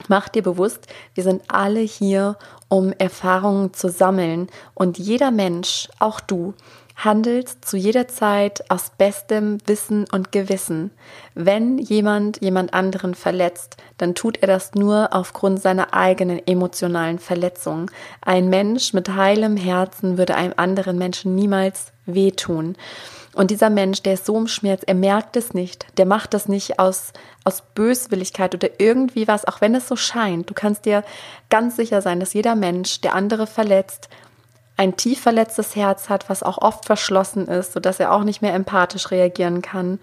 mach 0.07 0.29
dir 0.29 0.43
bewusst, 0.43 0.87
wir 1.13 1.23
sind 1.23 1.43
alle 1.47 1.79
hier, 1.79 2.37
um 2.67 2.93
Erfahrungen 2.93 3.73
zu 3.73 3.89
sammeln. 3.89 4.47
Und 4.73 4.97
jeder 4.97 5.31
Mensch, 5.31 5.87
auch 5.99 6.19
du, 6.19 6.53
handelt 6.95 7.49
zu 7.65 7.75
jeder 7.75 8.07
Zeit 8.07 8.69
aus 8.69 8.91
bestem 8.97 9.57
Wissen 9.65 10.05
und 10.11 10.31
Gewissen. 10.31 10.91
Wenn 11.33 11.77
jemand 11.77 12.41
jemand 12.41 12.73
anderen 12.73 13.15
verletzt, 13.15 13.77
dann 13.97 14.15
tut 14.15 14.37
er 14.41 14.47
das 14.47 14.75
nur 14.75 15.09
aufgrund 15.11 15.61
seiner 15.61 15.93
eigenen 15.93 16.45
emotionalen 16.47 17.19
Verletzung. 17.19 17.91
Ein 18.21 18.49
Mensch 18.49 18.93
mit 18.93 19.09
heilem 19.09 19.57
Herzen 19.57 20.17
würde 20.17 20.35
einem 20.35 20.53
anderen 20.55 20.97
Menschen 20.97 21.35
niemals 21.35 21.91
wehtun. 22.05 22.77
Und 23.35 23.51
dieser 23.51 23.69
Mensch, 23.69 24.01
der 24.01 24.13
ist 24.13 24.25
so 24.25 24.37
im 24.37 24.47
Schmerz, 24.47 24.83
er 24.87 24.95
merkt 24.95 25.35
es 25.35 25.53
nicht. 25.53 25.85
Der 25.97 26.05
macht 26.05 26.33
das 26.33 26.47
nicht 26.47 26.79
aus, 26.79 27.11
aus 27.43 27.63
Böswilligkeit 27.75 28.55
oder 28.55 28.69
irgendwie 28.79 29.27
was, 29.27 29.45
auch 29.45 29.59
wenn 29.59 29.75
es 29.75 29.89
so 29.89 29.97
scheint. 29.97 30.49
Du 30.49 30.53
kannst 30.53 30.85
dir 30.85 31.03
ganz 31.49 31.75
sicher 31.75 32.01
sein, 32.01 32.21
dass 32.21 32.33
jeder 32.33 32.55
Mensch, 32.55 33.01
der 33.01 33.13
andere 33.13 33.45
verletzt, 33.45 34.07
ein 34.77 34.95
tief 34.95 35.21
verletztes 35.21 35.75
Herz 35.75 36.07
hat, 36.07 36.29
was 36.29 36.43
auch 36.43 36.59
oft 36.59 36.85
verschlossen 36.85 37.47
ist, 37.47 37.73
sodass 37.73 37.99
er 37.99 38.13
auch 38.13 38.23
nicht 38.23 38.41
mehr 38.41 38.53
empathisch 38.53 39.11
reagieren 39.11 39.61
kann. 39.61 39.99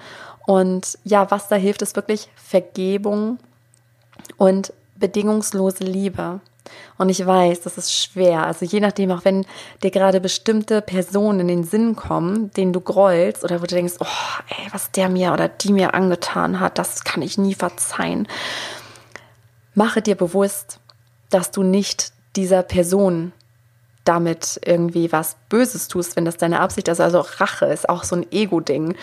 Und 0.46 0.98
ja, 1.02 1.30
was 1.30 1.48
da 1.48 1.56
hilft, 1.56 1.80
ist 1.80 1.96
wirklich 1.96 2.28
Vergebung 2.36 3.38
und 4.36 4.74
bedingungslose 4.96 5.84
Liebe. 5.84 6.40
Und 6.98 7.08
ich 7.08 7.24
weiß, 7.24 7.62
das 7.62 7.78
ist 7.78 7.92
schwer. 7.92 8.46
Also 8.46 8.64
je 8.64 8.80
nachdem, 8.80 9.10
auch 9.10 9.24
wenn 9.24 9.46
dir 9.82 9.90
gerade 9.90 10.20
bestimmte 10.20 10.80
Personen 10.80 11.40
in 11.40 11.48
den 11.48 11.64
Sinn 11.64 11.96
kommen, 11.96 12.50
denen 12.52 12.72
du 12.72 12.80
grollst 12.80 13.44
oder 13.44 13.60
wo 13.60 13.66
du 13.66 13.74
denkst, 13.74 13.94
oh, 14.00 14.42
ey, 14.48 14.68
was 14.72 14.90
der 14.92 15.08
mir 15.08 15.32
oder 15.32 15.48
die 15.48 15.72
mir 15.72 15.94
angetan 15.94 16.60
hat, 16.60 16.78
das 16.78 17.04
kann 17.04 17.22
ich 17.22 17.38
nie 17.38 17.54
verzeihen. 17.54 18.28
Mache 19.74 20.02
dir 20.02 20.14
bewusst, 20.14 20.78
dass 21.30 21.50
du 21.50 21.62
nicht 21.62 22.12
dieser 22.36 22.62
Person 22.62 23.32
damit 24.04 24.60
irgendwie 24.64 25.12
was 25.12 25.36
Böses 25.48 25.88
tust, 25.88 26.16
wenn 26.16 26.24
das 26.24 26.36
deine 26.36 26.60
Absicht 26.60 26.88
ist. 26.88 27.00
Also 27.00 27.20
Rache 27.20 27.66
ist 27.66 27.88
auch 27.88 28.04
so 28.04 28.16
ein 28.16 28.26
Ego-Ding. 28.30 28.96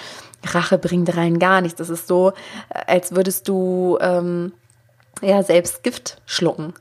Rache 0.46 0.78
bringt 0.78 1.16
rein 1.16 1.40
gar 1.40 1.62
nichts. 1.62 1.78
Das 1.78 1.90
ist 1.90 2.08
so, 2.08 2.34
als 2.70 3.16
würdest 3.16 3.48
du 3.48 3.98
ähm, 4.02 4.52
ja 5.22 5.42
selbst 5.42 5.84
Gift 5.84 6.22
schlucken 6.26 6.74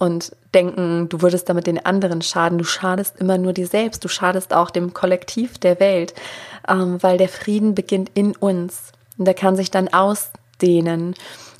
und 0.00 0.34
denken, 0.54 1.10
du 1.10 1.20
würdest 1.20 1.48
damit 1.48 1.66
den 1.66 1.84
anderen 1.84 2.22
schaden. 2.22 2.58
Du 2.58 2.64
schadest 2.64 3.20
immer 3.20 3.36
nur 3.38 3.52
dir 3.52 3.66
selbst. 3.66 4.02
Du 4.02 4.08
schadest 4.08 4.54
auch 4.54 4.70
dem 4.70 4.94
Kollektiv 4.94 5.58
der 5.58 5.78
Welt, 5.78 6.14
ähm, 6.66 7.00
weil 7.02 7.18
der 7.18 7.28
Frieden 7.28 7.74
beginnt 7.74 8.10
in 8.14 8.34
uns 8.34 8.92
und 9.18 9.26
der 9.26 9.34
kann 9.34 9.56
sich 9.56 9.70
dann 9.70 9.92
ausdehnen 9.92 11.14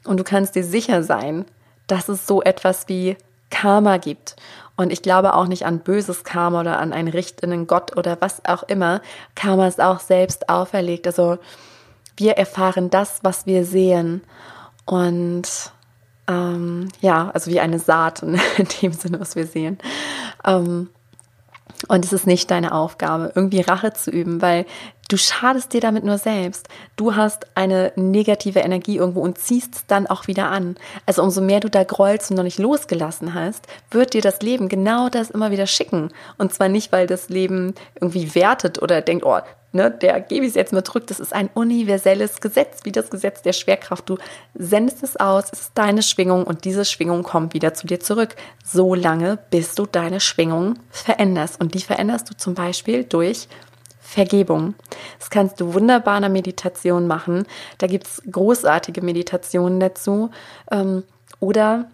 und 0.05 0.17
du 0.17 0.25
kannst 0.25 0.55
dir 0.55 0.65
sicher 0.65 1.03
sein, 1.03 1.45
dass 1.87 2.09
es 2.09 2.27
so 2.27 2.43
etwas 2.43 2.89
wie 2.89 3.17
Karma 3.51 3.99
gibt. 3.99 4.37
Und 4.75 4.91
ich 4.91 5.03
glaube 5.03 5.35
auch 5.35 5.47
nicht 5.47 5.67
an 5.67 5.81
böses 5.81 6.25
Karma 6.25 6.61
oder 6.61 6.79
an 6.79 6.95
einen 6.95 7.09
richtenden 7.09 7.67
Gott 7.67 7.95
oder 7.99 8.17
was 8.21 8.43
auch 8.47 8.63
immer. 8.63 9.03
Karma 9.35 9.69
ist 9.69 9.83
auch 9.83 10.01
selbst 10.01 10.49
auferlegt. 10.49 11.07
Also 11.07 11.37
wir 12.17 12.33
erfahren 12.39 12.89
das, 12.89 13.21
was 13.23 13.45
wir 13.45 13.67
sehen. 13.67 14.23
Und 14.87 15.73
ähm, 16.31 16.89
ja, 17.01 17.31
also 17.35 17.51
wie 17.51 17.61
eine 17.61 17.79
Saat 17.79 18.23
in 18.23 18.39
dem 18.83 18.93
Sinne, 18.93 19.21
was 19.21 19.35
wir 19.35 19.47
sehen. 19.47 19.79
Ähm, 20.45 20.89
und 21.89 22.05
es 22.05 22.13
ist 22.13 22.27
nicht 22.27 22.51
deine 22.51 22.73
Aufgabe, 22.73 23.33
irgendwie 23.35 23.63
Rache 23.63 23.93
zu 23.95 24.11
üben, 24.11 24.43
weil 24.43 24.67
du 25.09 25.17
schadest 25.17 25.73
dir 25.73 25.81
damit 25.81 26.05
nur 26.05 26.19
selbst. 26.19 26.69
Du 26.97 27.17
hast 27.17 27.47
eine 27.57 27.93
negative 27.97 28.61
Energie 28.61 28.97
irgendwo 28.99 29.23
und 29.23 29.39
ziehst 29.39 29.75
es 29.75 29.87
dann 29.87 30.07
auch 30.07 30.27
wieder 30.27 30.51
an. 30.51 30.77
Also 31.07 31.23
umso 31.23 31.41
mehr 31.41 31.61
du 31.61 31.71
da 31.71 31.83
grollst 31.83 32.31
und 32.31 32.37
noch 32.37 32.45
nicht 32.45 32.59
losgelassen 32.59 33.35
hast, 33.35 33.67
wird 33.91 34.13
dir 34.13 34.21
das 34.21 34.43
Leben 34.43 34.69
genau 34.69 35.09
das 35.09 35.31
immer 35.31 35.51
wieder 35.51 35.67
schicken. 35.67 36.11
Und 36.37 36.53
zwar 36.53 36.69
nicht, 36.69 36.93
weil 36.93 37.07
das 37.07 37.31
Leben 37.31 37.75
irgendwie 37.99 38.35
wertet 38.35 38.81
oder 38.83 39.01
denkt, 39.01 39.25
oh, 39.25 39.41
ne, 39.73 39.91
der 39.91 40.21
gebe 40.21 40.45
ich 40.45 40.51
es 40.51 40.55
jetzt 40.57 40.73
mal 40.73 40.85
zurück. 40.85 41.07
Das 41.07 41.21
ist 41.21 41.33
ein 41.33 41.51
universelles 41.55 42.41
Gesetz, 42.41 42.81
wie 42.85 42.93
das 42.93 43.11
Gesetz 43.11 43.43
der 43.43 43.53
Schwerkraft. 43.53 44.09
Du 44.09 44.19
sendest 44.55 45.03
es 45.03 45.17
aus, 45.17 45.45
es 45.53 45.61
ist 45.61 45.73
deine 45.75 46.03
Schwingung 46.03 46.45
und 46.45 46.65
diese 46.65 46.85
Schwingung 46.85 47.23
kommt 47.23 47.55
wieder 47.55 47.75
zu 47.75 47.87
dir 47.87 48.01
zurück. 48.01 48.37
So 48.65 48.95
lange, 48.95 49.39
bis 49.51 49.75
du 49.75 49.87
deine 49.87 50.21
Schwingung 50.21 50.79
veränderst. 50.91 51.61
Und 51.61 51.75
die 51.75 51.81
veränderst 51.81 52.31
du 52.31 52.37
zum 52.37 52.55
Beispiel 52.55 53.05
durch 53.05 53.49
Vergebung. 54.01 54.75
Das 55.19 55.31
kannst 55.31 55.61
du 55.61 55.73
wunderbar 55.75 56.17
in 56.17 56.23
der 56.23 56.31
Meditation 56.31 57.07
machen. 57.07 57.47
Da 57.79 57.87
gibt 57.87 58.07
es 58.07 58.23
großartige 58.31 59.03
Meditationen 59.03 59.79
dazu. 59.79 60.31
Ähm, 60.71 61.05
oder 61.39 61.89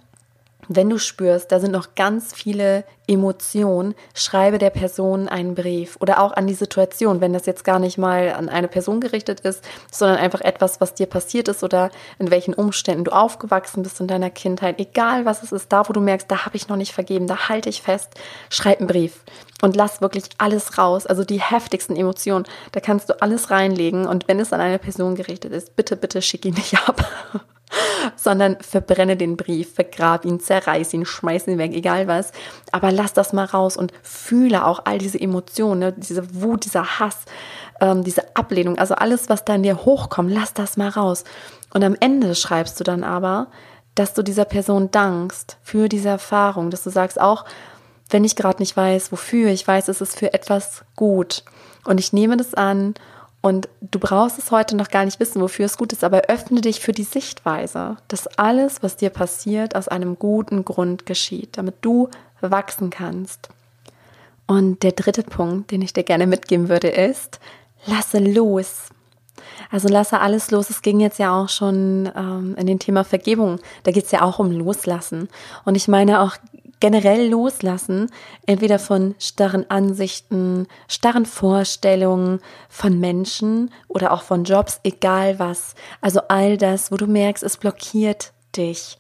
wenn 0.69 0.91
du 0.91 0.99
spürst, 0.99 1.53
da 1.53 1.61
sind 1.61 1.73
noch 1.73 1.95
ganz 1.95 2.35
viele 2.35 2.85
Emotionen, 3.09 3.95
schreibe 4.15 4.59
der 4.59 4.71
Person 4.71 5.29
einen 5.29 5.55
Brief 5.55 5.97
oder 6.01 6.21
auch 6.21 6.33
an 6.33 6.47
die 6.47 6.55
Situation, 6.55 7.21
wenn 7.21 7.33
das 7.33 7.47
jetzt 7.47 7.65
gar 7.65 7.79
nicht 7.79 7.99
mal 7.99 8.33
an 8.33 8.49
eine 8.49 8.69
Person 8.69 9.01
gerichtet 9.01 9.41
ist, 9.41 9.65
sondern 9.93 10.19
einfach 10.19 10.41
etwas, 10.41 10.81
was 10.81 10.95
dir 10.95 11.07
passiert 11.07 11.49
ist 11.49 11.63
oder 11.63 11.91
in 12.19 12.31
welchen 12.31 12.55
Umständen 12.55 13.05
du 13.05 13.13
aufgewachsen 13.13 13.83
bist 13.83 14.01
in 14.01 14.09
deiner 14.09 14.31
Kindheit, 14.31 14.81
egal 14.81 15.25
was 15.25 15.43
es 15.43 15.53
ist, 15.53 15.73
da 15.73 15.89
wo 15.89 15.93
du 15.93 16.01
merkst, 16.01 16.31
da 16.31 16.45
habe 16.45 16.57
ich 16.57 16.69
noch 16.69 16.77
nicht 16.77 16.93
vergeben, 16.93 17.27
da 17.27 17.49
halte 17.49 17.69
ich 17.69 17.83
fest, 17.83 18.15
schreib 18.51 18.81
einen 18.81 18.89
Brief 18.89 19.23
und 19.63 19.77
lass 19.77 20.01
wirklich 20.01 20.25
alles 20.39 20.79
raus, 20.79 21.07
also 21.07 21.25
die 21.25 21.41
heftigsten 21.41 21.97
Emotionen, 21.97 22.45
da 22.73 22.81
kannst 22.81 23.09
du 23.09 23.23
alles 23.23 23.51
reinlegen 23.51 24.07
und 24.07 24.27
wenn 24.27 24.41
es 24.41 24.53
an 24.53 24.61
eine 24.61 24.79
Person 24.79 25.15
gerichtet 25.15 25.53
ist, 25.53 25.77
bitte, 25.77 25.97
bitte 25.97 26.23
schick 26.23 26.45
ihn 26.45 26.55
nicht 26.55 26.77
ab. 26.89 27.05
sondern 28.17 28.57
verbrenne 28.61 29.17
den 29.17 29.37
Brief, 29.37 29.75
vergrab 29.75 30.25
ihn, 30.25 30.41
zerreiß 30.41 30.93
ihn, 30.95 31.07
schmeiß 31.07 31.47
ihn 31.49 31.59
weg, 31.59 31.73
egal 31.75 32.07
was. 32.07 32.33
Aber 32.73 32.93
lass 32.93 33.13
das 33.13 33.33
mal 33.33 33.45
raus 33.45 33.77
und 33.77 33.93
fühle 34.03 34.65
auch 34.65 34.83
all 34.85 34.99
diese 34.99 35.21
Emotionen, 35.21 35.81
ne? 35.81 35.95
diese 35.97 36.41
Wut, 36.41 36.65
dieser 36.65 36.99
Hass, 37.01 37.19
ähm, 37.81 38.05
diese 38.05 38.37
Ablehnung, 38.37 38.79
also 38.79 38.95
alles, 38.95 39.29
was 39.29 39.45
da 39.45 39.55
in 39.55 39.63
dir 39.63 39.85
hochkommt, 39.85 40.31
lass 40.31 40.55
das 40.55 40.77
mal 40.77 40.89
raus. 40.89 41.25
Und 41.73 41.85
am 41.85 41.97
Ende 41.99 42.35
schreibst 42.35 42.79
du 42.81 42.85
dann 42.85 43.05
aber, 43.05 43.49
dass 43.95 44.15
du 44.15 44.23
dieser 44.23 44.45
Person 44.45 44.91
dankst 44.91 45.59
für 45.63 45.89
diese 45.89 46.11
Erfahrung, 46.11 46.71
dass 46.71 46.85
du 46.85 46.91
sagst 46.91 47.21
auch, 47.21 47.45
wenn 48.11 48.25
ich 48.25 48.37
gerade 48.37 48.61
nicht 48.61 48.77
weiß, 48.77 49.11
wofür, 49.11 49.51
ich 49.51 49.67
weiß, 49.67 49.89
es 49.89 50.01
ist 50.01 50.17
für 50.19 50.33
etwas 50.33 50.85
gut. 50.95 51.45
Und 51.85 51.99
ich 51.99 52.13
nehme 52.13 52.37
das 52.37 52.55
an 52.55 52.95
und 53.43 53.69
du 53.81 53.99
brauchst 53.99 54.39
es 54.39 54.51
heute 54.51 54.77
noch 54.77 54.89
gar 54.89 55.05
nicht 55.05 55.21
wissen, 55.21 55.41
wofür 55.41 55.67
es 55.67 55.77
gut 55.77 55.93
ist, 55.93 56.03
aber 56.03 56.23
öffne 56.23 56.61
dich 56.61 56.81
für 56.81 56.93
die 56.93 57.05
Sichtweise, 57.05 57.97
dass 58.09 58.27
alles, 58.27 58.83
was 58.83 58.97
dir 58.97 59.11
passiert, 59.11 59.77
aus 59.77 59.89
einem 59.89 60.19
guten 60.19 60.65
Grund 60.65 61.07
geschieht, 61.07 61.57
damit 61.57 61.77
du 61.83 62.09
wachsen 62.41 62.91
kannst. 62.91 63.49
Und 64.47 64.83
der 64.83 64.93
dritte 64.93 65.23
Punkt, 65.23 65.71
den 65.71 65.83
ich 65.83 65.93
dir 65.93 66.05
gerne 66.05 66.27
mitgeben 66.27 66.69
würde, 66.69 66.89
ist, 66.89 67.41
lasse 67.87 68.19
los. 68.19 68.91
Also 69.71 69.89
lasse 69.89 70.21
alles 70.21 70.51
los. 70.51 70.71
Es 70.71 70.83
ging 70.83 71.01
jetzt 71.01 71.19
ja 71.19 71.41
auch 71.41 71.49
schon 71.49 72.11
ähm, 72.17 72.55
in 72.59 72.67
den 72.67 72.79
Thema 72.79 73.05
Vergebung. 73.05 73.59
Da 73.83 73.91
geht 73.91 74.05
es 74.05 74.13
ja 74.13 74.23
auch 74.23 74.39
um 74.39 74.51
Loslassen. 74.51 75.29
Und 75.65 75.75
ich 75.75 75.89
meine 75.89 76.21
auch 76.21 76.37
generell 76.81 77.29
loslassen, 77.29 78.11
entweder 78.47 78.79
von 78.79 79.15
starren 79.19 79.69
Ansichten, 79.71 80.67
starren 80.89 81.27
Vorstellungen 81.27 82.41
von 82.69 83.01
Menschen 83.01 83.71
oder 83.89 84.13
auch 84.13 84.23
von 84.23 84.45
Jobs, 84.45 84.81
egal 84.85 85.39
was. 85.39 85.75
Also 86.01 86.21
all 86.29 86.57
das, 86.57 86.93
wo 86.93 86.97
du 86.97 87.07
merkst, 87.07 87.43
es 87.43 87.57
blockiert 87.57 88.33
dich. 88.57 88.99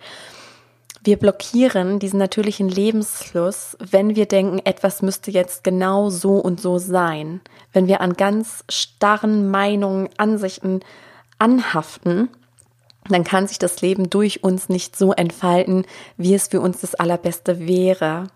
Wir 1.07 1.19
blockieren 1.19 2.01
diesen 2.01 2.19
natürlichen 2.19 2.69
Lebensfluss, 2.69 3.77
wenn 3.79 4.17
wir 4.17 4.27
denken, 4.27 4.61
etwas 4.65 5.03
müsste 5.03 5.31
jetzt 5.31 5.63
genau 5.63 6.11
so 6.11 6.39
und 6.39 6.61
so 6.61 6.79
sein. 6.79 7.41
Wenn 7.73 7.87
wir 7.87 8.01
an 8.01 8.15
ganz 8.15 8.65
starren 8.69 9.49
Meinungen, 9.49 10.09
Ansichten 10.17 10.81
anhaften 11.39 12.29
dann 13.13 13.25
kann 13.25 13.47
sich 13.47 13.59
das 13.59 13.81
Leben 13.81 14.11
durch 14.11 14.43
uns 14.43 14.69
nicht 14.69 14.97
so 14.97 15.13
entfalten, 15.13 15.85
wie 16.17 16.35
es 16.35 16.49
für 16.49 16.61
uns 16.61 16.81
das 16.81 16.95
Allerbeste 16.95 17.67
wäre. 17.67 18.29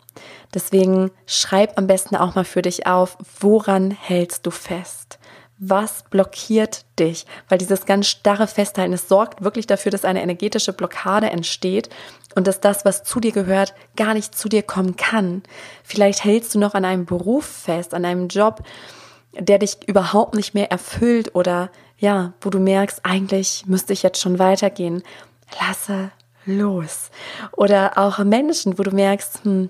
Deswegen 0.54 1.10
schreib 1.26 1.78
am 1.78 1.86
besten 1.86 2.16
auch 2.16 2.34
mal 2.34 2.44
für 2.44 2.62
dich 2.62 2.86
auf, 2.86 3.16
woran 3.40 3.90
hältst 3.90 4.46
du 4.46 4.50
fest? 4.50 5.18
Was 5.62 6.04
blockiert 6.04 6.86
dich? 6.98 7.26
Weil 7.48 7.58
dieses 7.58 7.84
ganz 7.84 8.06
starre 8.06 8.46
Festhalten, 8.46 8.94
es 8.94 9.08
sorgt 9.08 9.44
wirklich 9.44 9.66
dafür, 9.66 9.92
dass 9.92 10.06
eine 10.06 10.22
energetische 10.22 10.72
Blockade 10.72 11.28
entsteht 11.28 11.90
und 12.34 12.46
dass 12.46 12.60
das, 12.60 12.86
was 12.86 13.04
zu 13.04 13.20
dir 13.20 13.32
gehört, 13.32 13.74
gar 13.94 14.14
nicht 14.14 14.34
zu 14.34 14.48
dir 14.48 14.62
kommen 14.62 14.96
kann. 14.96 15.42
Vielleicht 15.84 16.24
hältst 16.24 16.54
du 16.54 16.58
noch 16.58 16.74
an 16.74 16.86
einem 16.86 17.04
Beruf 17.04 17.44
fest, 17.44 17.92
an 17.92 18.06
einem 18.06 18.28
Job, 18.28 18.62
der 19.38 19.58
dich 19.58 19.86
überhaupt 19.86 20.34
nicht 20.34 20.54
mehr 20.54 20.70
erfüllt 20.70 21.34
oder 21.34 21.70
ja, 22.00 22.32
wo 22.40 22.50
du 22.50 22.58
merkst, 22.58 23.00
eigentlich 23.04 23.64
müsste 23.66 23.92
ich 23.92 24.02
jetzt 24.02 24.20
schon 24.20 24.38
weitergehen. 24.38 25.02
Lasse 25.60 26.10
los. 26.46 27.10
Oder 27.52 27.98
auch 27.98 28.18
Menschen, 28.18 28.78
wo 28.78 28.82
du 28.82 28.90
merkst, 28.90 29.44
hm, 29.44 29.68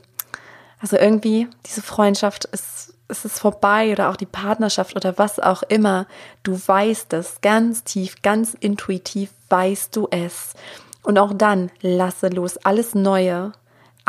also 0.81 0.97
irgendwie 0.97 1.49
diese 1.67 1.83
Freundschaft 1.83 2.47
ist, 2.47 2.95
ist 3.09 3.25
es 3.25 3.41
vorbei 3.41 3.93
oder 3.93 4.09
auch 4.09 4.17
die 4.17 4.27
Partnerschaft 4.27 4.97
oder 4.97 5.19
was 5.19 5.41
auch 5.41 5.65
immer. 5.65 6.07
Du 6.45 6.59
weißt 6.65 7.13
es 7.15 7.41
ganz 7.41 7.83
tief, 7.83 8.23
ganz 8.23 8.55
intuitiv 8.55 9.31
weißt 9.49 9.95
du 9.97 10.07
es. 10.11 10.55
Und 11.03 11.19
auch 11.19 11.33
dann 11.35 11.71
lasse 11.83 12.29
los. 12.29 12.57
Alles 12.59 12.95
Neue 12.95 13.53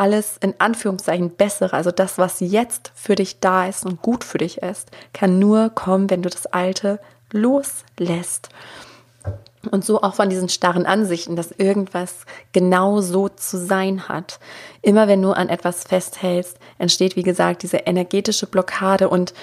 alles 0.02 0.38
in 0.38 0.56
Anführungszeichen 0.58 1.36
bessere, 1.36 1.74
also 1.74 1.92
das, 1.92 2.18
was 2.18 2.40
jetzt 2.40 2.92
für 2.96 3.14
dich 3.14 3.40
da 3.40 3.68
ist 3.68 3.86
und 3.86 4.02
gut 4.02 4.24
für 4.24 4.40
dich 4.40 4.58
ist, 4.60 4.90
kann 5.14 5.38
nur 5.38 5.70
kommen, 5.70 6.10
wenn 6.10 6.24
du 6.24 6.30
das 6.30 6.48
Alte 6.48 7.00
loslässt. 7.34 8.50
Und 9.70 9.86
so 9.86 10.02
auch 10.02 10.16
von 10.16 10.30
diesen 10.30 10.50
starren 10.50 10.88
Ansichten, 10.88 11.36
dass 11.36 11.52
irgendwas 11.52 12.26
genau 12.52 13.02
so 13.02 13.30
zu 13.30 13.58
sein 13.58 14.08
hat. 14.10 14.40
Immer 14.82 15.08
wenn 15.08 15.22
du 15.22 15.32
an 15.32 15.50
etwas 15.50 15.84
festhältst, 15.84 16.58
entsteht, 16.80 17.16
wie 17.16 17.24
gesagt, 17.24 17.62
diese 17.62 17.78
energetische 17.78 18.48
Blockade 18.48 19.08
und 19.08 19.34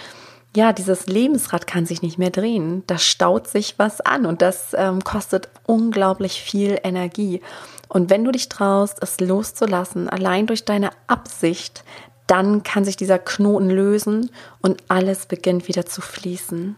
ja, 0.56 0.72
dieses 0.72 1.06
Lebensrad 1.06 1.66
kann 1.66 1.86
sich 1.86 2.02
nicht 2.02 2.18
mehr 2.18 2.30
drehen. 2.30 2.82
Da 2.86 2.98
staut 2.98 3.46
sich 3.46 3.78
was 3.78 4.00
an 4.00 4.26
und 4.26 4.42
das 4.42 4.74
ähm, 4.74 5.04
kostet 5.04 5.48
unglaublich 5.66 6.42
viel 6.42 6.80
Energie. 6.82 7.40
Und 7.88 8.10
wenn 8.10 8.24
du 8.24 8.32
dich 8.32 8.48
traust, 8.48 8.98
es 9.00 9.20
loszulassen, 9.20 10.08
allein 10.08 10.46
durch 10.46 10.64
deine 10.64 10.90
Absicht, 11.06 11.84
dann 12.26 12.62
kann 12.62 12.84
sich 12.84 12.96
dieser 12.96 13.18
Knoten 13.18 13.70
lösen 13.70 14.30
und 14.60 14.82
alles 14.88 15.26
beginnt 15.26 15.68
wieder 15.68 15.86
zu 15.86 16.00
fließen. 16.00 16.76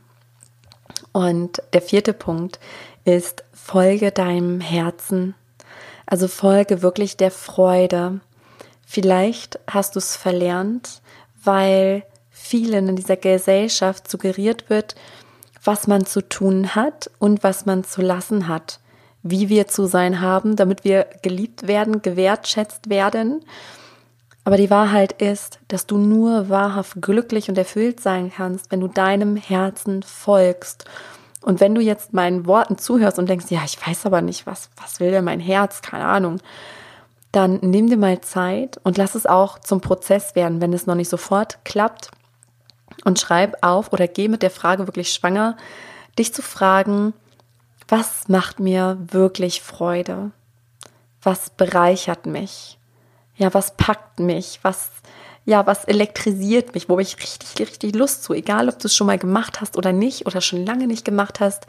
Und 1.12 1.62
der 1.72 1.82
vierte 1.82 2.12
Punkt 2.12 2.60
ist, 3.04 3.44
folge 3.52 4.12
deinem 4.12 4.60
Herzen. 4.60 5.34
Also 6.06 6.28
folge 6.28 6.82
wirklich 6.82 7.16
der 7.16 7.30
Freude. 7.30 8.20
Vielleicht 8.86 9.58
hast 9.66 9.94
du 9.94 9.98
es 9.98 10.16
verlernt, 10.16 11.02
weil 11.42 12.04
vielen 12.30 12.88
in 12.88 12.96
dieser 12.96 13.16
Gesellschaft 13.16 14.10
suggeriert 14.10 14.70
wird, 14.70 14.94
was 15.62 15.86
man 15.86 16.06
zu 16.06 16.26
tun 16.28 16.74
hat 16.74 17.10
und 17.18 17.44
was 17.44 17.66
man 17.66 17.84
zu 17.84 18.02
lassen 18.02 18.48
hat 18.48 18.80
wie 19.22 19.48
wir 19.48 19.68
zu 19.68 19.86
sein 19.86 20.20
haben, 20.20 20.56
damit 20.56 20.84
wir 20.84 21.06
geliebt 21.22 21.66
werden, 21.66 22.02
gewertschätzt 22.02 22.88
werden. 22.88 23.44
Aber 24.44 24.56
die 24.56 24.70
Wahrheit 24.70 25.20
ist, 25.20 25.60
dass 25.68 25.86
du 25.86 25.98
nur 25.98 26.48
wahrhaft 26.48 27.00
glücklich 27.00 27.48
und 27.48 27.58
erfüllt 27.58 28.00
sein 28.00 28.32
kannst, 28.34 28.72
wenn 28.72 28.80
du 28.80 28.88
deinem 28.88 29.36
Herzen 29.36 30.02
folgst. 30.02 30.86
Und 31.42 31.60
wenn 31.60 31.74
du 31.74 31.80
jetzt 31.80 32.12
meinen 32.12 32.46
Worten 32.46 32.78
zuhörst 32.78 33.18
und 33.18 33.28
denkst, 33.28 33.46
ja, 33.50 33.60
ich 33.64 33.84
weiß 33.86 34.06
aber 34.06 34.22
nicht, 34.22 34.46
was, 34.46 34.70
was 34.80 35.00
will 35.00 35.10
denn 35.10 35.24
mein 35.24 35.40
Herz, 35.40 35.82
keine 35.82 36.04
Ahnung, 36.04 36.38
dann 37.32 37.58
nimm 37.62 37.88
dir 37.88 37.96
mal 37.96 38.20
Zeit 38.20 38.80
und 38.82 38.98
lass 38.98 39.14
es 39.14 39.26
auch 39.26 39.58
zum 39.58 39.80
Prozess 39.80 40.34
werden, 40.34 40.60
wenn 40.60 40.72
es 40.72 40.86
noch 40.86 40.96
nicht 40.96 41.08
sofort 41.08 41.64
klappt. 41.64 42.10
Und 43.04 43.18
schreib 43.18 43.56
auf 43.62 43.92
oder 43.92 44.08
geh 44.08 44.28
mit 44.28 44.42
der 44.42 44.50
Frage 44.50 44.86
wirklich 44.86 45.12
schwanger, 45.12 45.56
dich 46.18 46.34
zu 46.34 46.42
fragen, 46.42 47.14
was 47.88 48.28
macht 48.28 48.60
mir 48.60 48.98
wirklich 49.00 49.62
Freude? 49.62 50.32
Was 51.22 51.50
bereichert 51.50 52.26
mich? 52.26 52.79
Ja, 53.40 53.54
was 53.54 53.74
packt 53.74 54.20
mich? 54.20 54.58
Was, 54.60 54.90
ja, 55.46 55.66
was 55.66 55.86
elektrisiert 55.86 56.74
mich? 56.74 56.90
Wo 56.90 56.92
habe 56.92 57.02
ich 57.02 57.16
richtig, 57.16 57.58
richtig 57.58 57.94
Lust 57.94 58.22
zu? 58.22 58.34
Egal, 58.34 58.68
ob 58.68 58.78
du 58.78 58.86
es 58.86 58.94
schon 58.94 59.06
mal 59.06 59.18
gemacht 59.18 59.62
hast 59.62 59.78
oder 59.78 59.92
nicht 59.92 60.26
oder 60.26 60.42
schon 60.42 60.66
lange 60.66 60.86
nicht 60.86 61.06
gemacht 61.06 61.40
hast. 61.40 61.66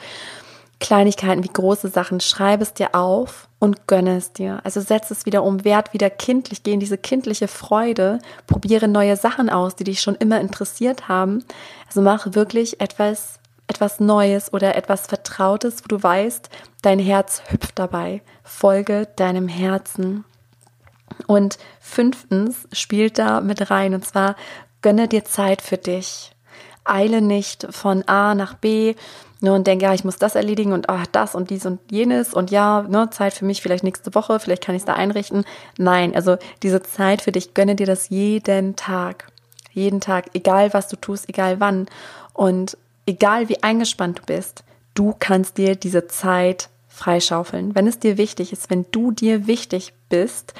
Kleinigkeiten 0.81 1.45
wie 1.45 1.53
große 1.53 1.87
Sachen, 1.87 2.19
schreibe 2.19 2.63
es 2.63 2.73
dir 2.73 2.93
auf 2.93 3.47
und 3.59 3.87
gönne 3.87 4.17
es 4.17 4.33
dir. 4.33 4.59
Also 4.65 4.81
setz 4.81 5.11
es 5.11 5.25
wieder 5.25 5.43
um, 5.43 5.63
werd 5.63 5.93
wieder 5.93 6.09
kindlich, 6.09 6.63
geh 6.63 6.73
in 6.73 6.81
diese 6.81 6.97
kindliche 6.97 7.47
Freude, 7.47 8.19
probiere 8.47 8.89
neue 8.89 9.15
Sachen 9.15 9.49
aus, 9.49 9.77
die 9.77 9.85
dich 9.85 10.01
schon 10.01 10.15
immer 10.15 10.41
interessiert 10.41 11.07
haben. 11.07 11.45
Also 11.87 12.01
mach 12.01 12.33
wirklich 12.33 12.81
etwas, 12.81 13.39
etwas 13.67 14.01
Neues 14.01 14.51
oder 14.51 14.75
etwas 14.75 15.07
Vertrautes, 15.07 15.83
wo 15.85 15.87
du 15.87 16.03
weißt, 16.03 16.49
dein 16.81 16.99
Herz 16.99 17.43
hüpft 17.47 17.79
dabei. 17.79 18.21
Folge 18.43 19.07
deinem 19.15 19.47
Herzen. 19.47 20.25
Und 21.27 21.57
fünftens 21.79 22.67
spielt 22.71 23.17
da 23.17 23.41
mit 23.41 23.69
rein, 23.71 23.93
und 23.93 24.05
zwar 24.05 24.35
gönne 24.81 25.07
dir 25.07 25.25
Zeit 25.25 25.61
für 25.61 25.77
dich. 25.77 26.31
Eile 26.83 27.21
nicht 27.21 27.67
von 27.69 28.03
A 28.07 28.33
nach 28.33 28.55
B 28.55 28.95
ne, 29.41 29.53
und 29.53 29.67
denke, 29.67 29.85
ja, 29.85 29.93
ich 29.93 30.03
muss 30.03 30.17
das 30.17 30.35
erledigen 30.35 30.73
und 30.73 30.89
ach, 30.89 31.05
das 31.07 31.35
und 31.35 31.49
dies 31.49 31.65
und 31.65 31.79
jenes 31.91 32.33
und 32.33 32.51
ja, 32.51 32.83
ne, 32.83 33.09
Zeit 33.11 33.33
für 33.33 33.45
mich 33.45 33.61
vielleicht 33.61 33.83
nächste 33.83 34.15
Woche, 34.15 34.39
vielleicht 34.39 34.63
kann 34.63 34.75
ich 34.75 34.81
es 34.81 34.85
da 34.85 34.93
einrichten. 34.93 35.45
Nein, 35.77 36.15
also 36.15 36.37
diese 36.63 36.81
Zeit 36.81 37.21
für 37.21 37.31
dich, 37.31 37.53
gönne 37.53 37.75
dir 37.75 37.85
das 37.85 38.09
jeden 38.09 38.75
Tag. 38.75 39.27
Jeden 39.73 40.01
Tag, 40.01 40.31
egal 40.33 40.73
was 40.73 40.87
du 40.87 40.95
tust, 40.95 41.29
egal 41.29 41.59
wann. 41.59 41.87
Und 42.33 42.77
egal 43.05 43.49
wie 43.49 43.63
eingespannt 43.63 44.19
du 44.19 44.23
bist, 44.25 44.63
du 44.93 45.15
kannst 45.17 45.57
dir 45.57 45.75
diese 45.75 46.07
Zeit 46.07 46.69
freischaufeln. 46.89 47.73
Wenn 47.73 47.87
es 47.87 47.99
dir 47.99 48.17
wichtig 48.17 48.51
ist, 48.51 48.69
wenn 48.69 48.85
du 48.91 49.11
dir 49.11 49.47
wichtig 49.47 49.93
bist, 50.09 50.53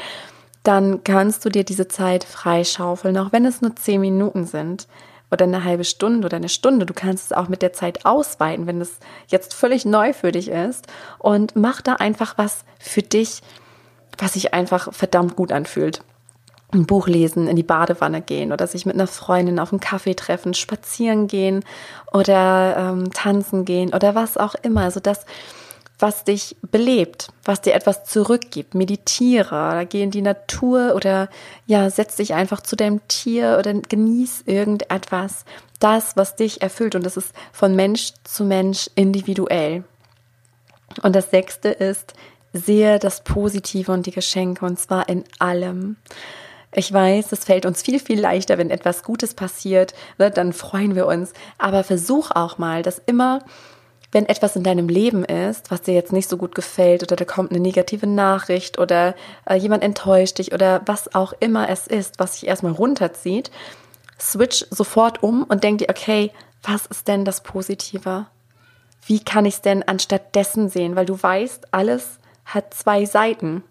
dann 0.63 1.03
kannst 1.03 1.44
du 1.46 1.50
dir 1.50 1.63
diese 1.63 1.88
Zeit 1.88 2.24
freischaufeln, 2.24 3.18
auch 3.18 3.32
wenn 3.32 3.46
es 3.46 3.62
nur 3.62 3.75
zehn 3.75 4.01
Minuten 4.01 4.46
sind 4.46 4.88
oder 5.32 5.46
eine 5.46 5.63
halbe 5.63 5.86
Stunde 5.86 6.25
oder 6.25 6.38
eine 6.38 6.50
Stunde. 6.50 6.86
Du 6.86 6.94
kannst 6.94 7.32
es 7.32 7.38
auch 7.38 7.48
mit 7.48 7.62
der 7.62 7.74
Zeit 7.74 8.06
ausweiten, 8.06 8.68
wenn 8.68 8.82
es 8.82 9.00
jetzt 9.27 9.53
völlig 9.53 9.86
neu 9.86 10.13
für 10.13 10.32
dich 10.32 10.50
ist. 10.50 10.88
Und 11.18 11.56
mach 11.56 11.82
da 11.82 11.96
einfach 11.96 12.38
was 12.38 12.65
für 12.80 13.01
dich, 13.01 13.41
was 14.18 14.34
sich 14.34 14.53
einfach 14.53 14.94
verdammt 14.94 15.36
gut 15.36 15.51
anfühlt. 15.51 16.03
Ein 16.74 16.86
Buch 16.86 17.08
lesen, 17.08 17.48
in 17.48 17.56
die 17.56 17.63
Badewanne 17.63 18.22
gehen 18.22 18.53
oder 18.53 18.68
sich 18.68 18.86
mit 18.86 18.96
einer 18.96 19.08
Freundin 19.08 19.60
auf 19.60 19.74
einen 19.74 19.80
Kaffee 19.80 20.15
treffen, 20.15 20.53
spazieren 20.53 21.27
gehen 21.27 21.65
oder 22.13 22.75
ähm, 22.77 23.12
tanzen 23.12 23.65
gehen 23.65 23.94
oder 23.94 24.15
was 24.15 24.38
auch 24.38 24.56
immer. 24.62 24.82
Also 24.82 25.00
das, 25.00 25.25
was 26.01 26.24
dich 26.24 26.55
belebt, 26.72 27.31
was 27.43 27.62
dir 27.62 27.74
etwas 27.74 28.05
zurückgibt. 28.05 28.75
Meditiere 28.75 29.55
oder 29.55 29.86
geh 29.86 30.01
in 30.01 30.12
die 30.12 30.22
Natur 30.22 30.93
oder 30.96 31.29
ja, 31.67 31.89
setz 31.89 32.15
dich 32.15 32.34
einfach 32.34 32.62
zu 32.62 32.75
deinem 32.75 33.08
Tier 33.08 33.58
oder 33.60 33.74
genieß 33.74 34.43
irgendetwas. 34.46 35.46
Das, 35.79 36.17
was 36.17 36.36
dich 36.36 36.62
erfüllt. 36.62 36.96
Und 36.96 37.05
das 37.05 37.17
ist 37.17 37.34
von 37.51 37.75
Mensch 37.75 38.13
zu 38.24 38.43
Mensch 38.43 38.89
individuell. 38.96 39.84
Und 41.03 41.15
das 41.15 41.29
sechste 41.29 41.70
ist, 41.70 42.13
sehe 42.53 43.00
das 43.00 43.24
Positive 43.24 43.91
und 43.91 44.05
die 44.05 44.12
Geschenke 44.12 44.65
und 44.65 44.79
zwar 44.79 45.08
in 45.08 45.24
allem. 45.39 45.98
Ich 46.74 46.91
weiß, 46.91 47.31
es 47.31 47.43
fällt 47.43 47.65
uns 47.65 47.81
viel, 47.81 48.00
viel 48.00 48.20
leichter, 48.20 48.58
wenn 48.58 48.70
etwas 48.70 49.03
Gutes 49.03 49.34
passiert, 49.34 49.93
ne, 50.17 50.31
dann 50.31 50.53
freuen 50.53 50.96
wir 50.96 51.05
uns. 51.05 51.34
Aber 51.58 51.84
versuch 51.84 52.31
auch 52.31 52.58
mal, 52.58 52.81
das 52.81 53.01
immer 53.05 53.39
wenn 54.12 54.25
etwas 54.25 54.56
in 54.56 54.63
deinem 54.63 54.89
Leben 54.89 55.24
ist, 55.24 55.72
was 55.72 55.82
dir 55.82 55.94
jetzt 55.94 56.12
nicht 56.12 56.30
so 56.30 56.38
gut 56.38 56.53
gefällt 56.53 57.03
oder 57.03 57.15
da 57.15 57.25
kommt 57.25 57.51
eine 57.51 57.60
negative 57.60 58.08
Nachricht 58.08 58.77
oder 58.77 59.15
äh, 59.46 59.56
jemand 59.56 59.84
enttäuscht 59.84 60.38
dich 60.38 60.53
oder 60.53 60.82
was 60.86 61.15
auch 61.15 61.34
immer 61.39 61.70
es 61.70 61.88
ist, 61.88 62.20
was 62.20 62.34
sich 62.34 62.48
erstmal 62.48 62.74
runterzieht, 62.74 63.51
switch 64.20 64.65
sofort 64.70 65.24
um 65.24 65.44
und 65.44 65.63
denk 65.63 65.80
dir, 65.80 65.89
okay, 65.89 66.32
was 66.63 66.86
ist 66.86 67.08
denn 67.08 67.25
das 67.25 67.41
Positive? 67.41 68.27
Wie 69.06 69.20
kann 69.20 69.46
ich 69.46 69.56
es 69.56 69.62
denn 69.62 69.84
anstatt 69.84 70.36
dessen 70.36 70.70
sehen? 70.70 70.96
Weil 70.96 71.06
du 71.06 71.22
weißt, 71.22 71.74
alles 71.74 72.20
hat 72.46 72.74
zwei 72.74 73.06
Seiten. 73.06 73.63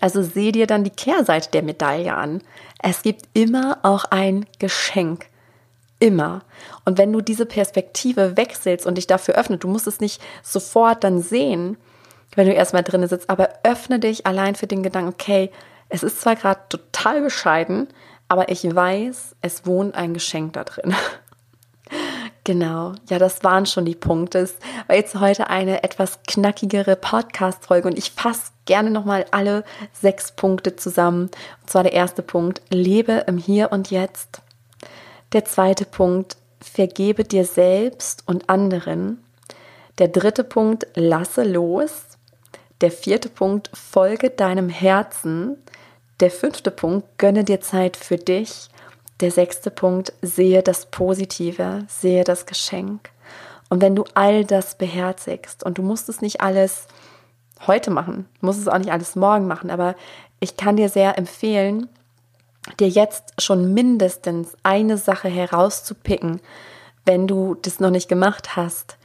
Also 0.00 0.22
seh 0.22 0.52
dir 0.52 0.66
dann 0.66 0.84
die 0.84 0.90
Kehrseite 0.90 1.50
der 1.50 1.62
Medaille 1.62 2.14
an. 2.14 2.42
Es 2.82 3.02
gibt 3.02 3.28
immer 3.34 3.78
auch 3.82 4.06
ein 4.06 4.46
Geschenk. 4.58 5.26
Immer. 6.00 6.42
Und 6.86 6.98
wenn 6.98 7.12
du 7.12 7.20
diese 7.20 7.46
Perspektive 7.46 8.36
wechselst 8.36 8.86
und 8.86 8.96
dich 8.96 9.06
dafür 9.06 9.34
öffnest, 9.34 9.62
du 9.62 9.68
musst 9.68 9.86
es 9.86 10.00
nicht 10.00 10.20
sofort 10.42 11.04
dann 11.04 11.20
sehen, 11.20 11.76
wenn 12.34 12.46
du 12.46 12.54
erstmal 12.54 12.82
drin 12.82 13.06
sitzt, 13.06 13.28
aber 13.28 13.50
öffne 13.62 14.00
dich 14.00 14.26
allein 14.26 14.54
für 14.54 14.66
den 14.66 14.82
Gedanken, 14.82 15.12
okay, 15.12 15.50
es 15.90 16.02
ist 16.02 16.20
zwar 16.20 16.36
gerade 16.36 16.60
total 16.68 17.20
bescheiden, 17.20 17.88
aber 18.28 18.48
ich 18.48 18.64
weiß, 18.64 19.36
es 19.42 19.66
wohnt 19.66 19.94
ein 19.94 20.14
Geschenk 20.14 20.54
da 20.54 20.64
drin. 20.64 20.94
Genau, 22.44 22.94
ja, 23.08 23.18
das 23.18 23.44
waren 23.44 23.66
schon 23.66 23.84
die 23.84 23.94
Punkte. 23.94 24.38
Es 24.38 24.56
war 24.86 24.96
jetzt 24.96 25.14
heute 25.20 25.50
eine 25.50 25.84
etwas 25.84 26.20
knackigere 26.26 26.96
Podcast-Folge 26.96 27.86
und 27.86 27.98
ich 27.98 28.12
fasse 28.12 28.52
gerne 28.64 28.90
nochmal 28.90 29.26
alle 29.30 29.62
sechs 29.92 30.32
Punkte 30.32 30.74
zusammen. 30.74 31.24
Und 31.60 31.70
zwar 31.70 31.82
der 31.82 31.92
erste 31.92 32.22
Punkt, 32.22 32.62
lebe 32.70 33.24
im 33.26 33.36
Hier 33.36 33.72
und 33.72 33.90
Jetzt. 33.90 34.40
Der 35.32 35.44
zweite 35.44 35.84
Punkt, 35.84 36.36
vergebe 36.60 37.22
dir 37.22 37.44
selbst 37.44 38.24
und 38.26 38.50
anderen. 38.50 39.22
Der 39.98 40.08
dritte 40.08 40.42
Punkt, 40.42 40.88
lasse 40.94 41.44
los. 41.44 42.04
Der 42.80 42.90
vierte 42.90 43.28
Punkt, 43.28 43.70
folge 43.72 44.30
deinem 44.30 44.68
Herzen. 44.68 45.56
Der 46.18 46.32
fünfte 46.32 46.72
Punkt, 46.72 47.06
gönne 47.16 47.44
dir 47.44 47.60
Zeit 47.60 47.96
für 47.96 48.16
dich. 48.16 48.70
Der 49.20 49.30
sechste 49.30 49.70
Punkt, 49.70 50.12
sehe 50.20 50.62
das 50.62 50.86
Positive, 50.86 51.84
sehe 51.86 52.24
das 52.24 52.46
Geschenk. 52.46 53.10
Und 53.68 53.82
wenn 53.82 53.94
du 53.94 54.04
all 54.14 54.44
das 54.44 54.76
beherzigst 54.76 55.62
und 55.62 55.78
du 55.78 55.82
musst 55.82 56.08
es 56.08 56.20
nicht 56.20 56.40
alles 56.40 56.88
heute 57.66 57.90
machen, 57.90 58.26
musst 58.40 58.58
es 58.58 58.66
auch 58.66 58.78
nicht 58.78 58.90
alles 58.90 59.14
morgen 59.14 59.46
machen, 59.46 59.70
aber 59.70 59.94
ich 60.40 60.56
kann 60.56 60.76
dir 60.76 60.88
sehr 60.88 61.18
empfehlen, 61.18 61.88
dir 62.78 62.88
jetzt 62.88 63.34
schon 63.40 63.74
mindestens 63.74 64.54
eine 64.62 64.96
Sache 64.98 65.28
herauszupicken, 65.28 66.40
wenn 67.04 67.26
du 67.26 67.56
das 67.62 67.80
noch 67.80 67.90
nicht 67.90 68.08
gemacht 68.08 68.56
hast 68.56 68.96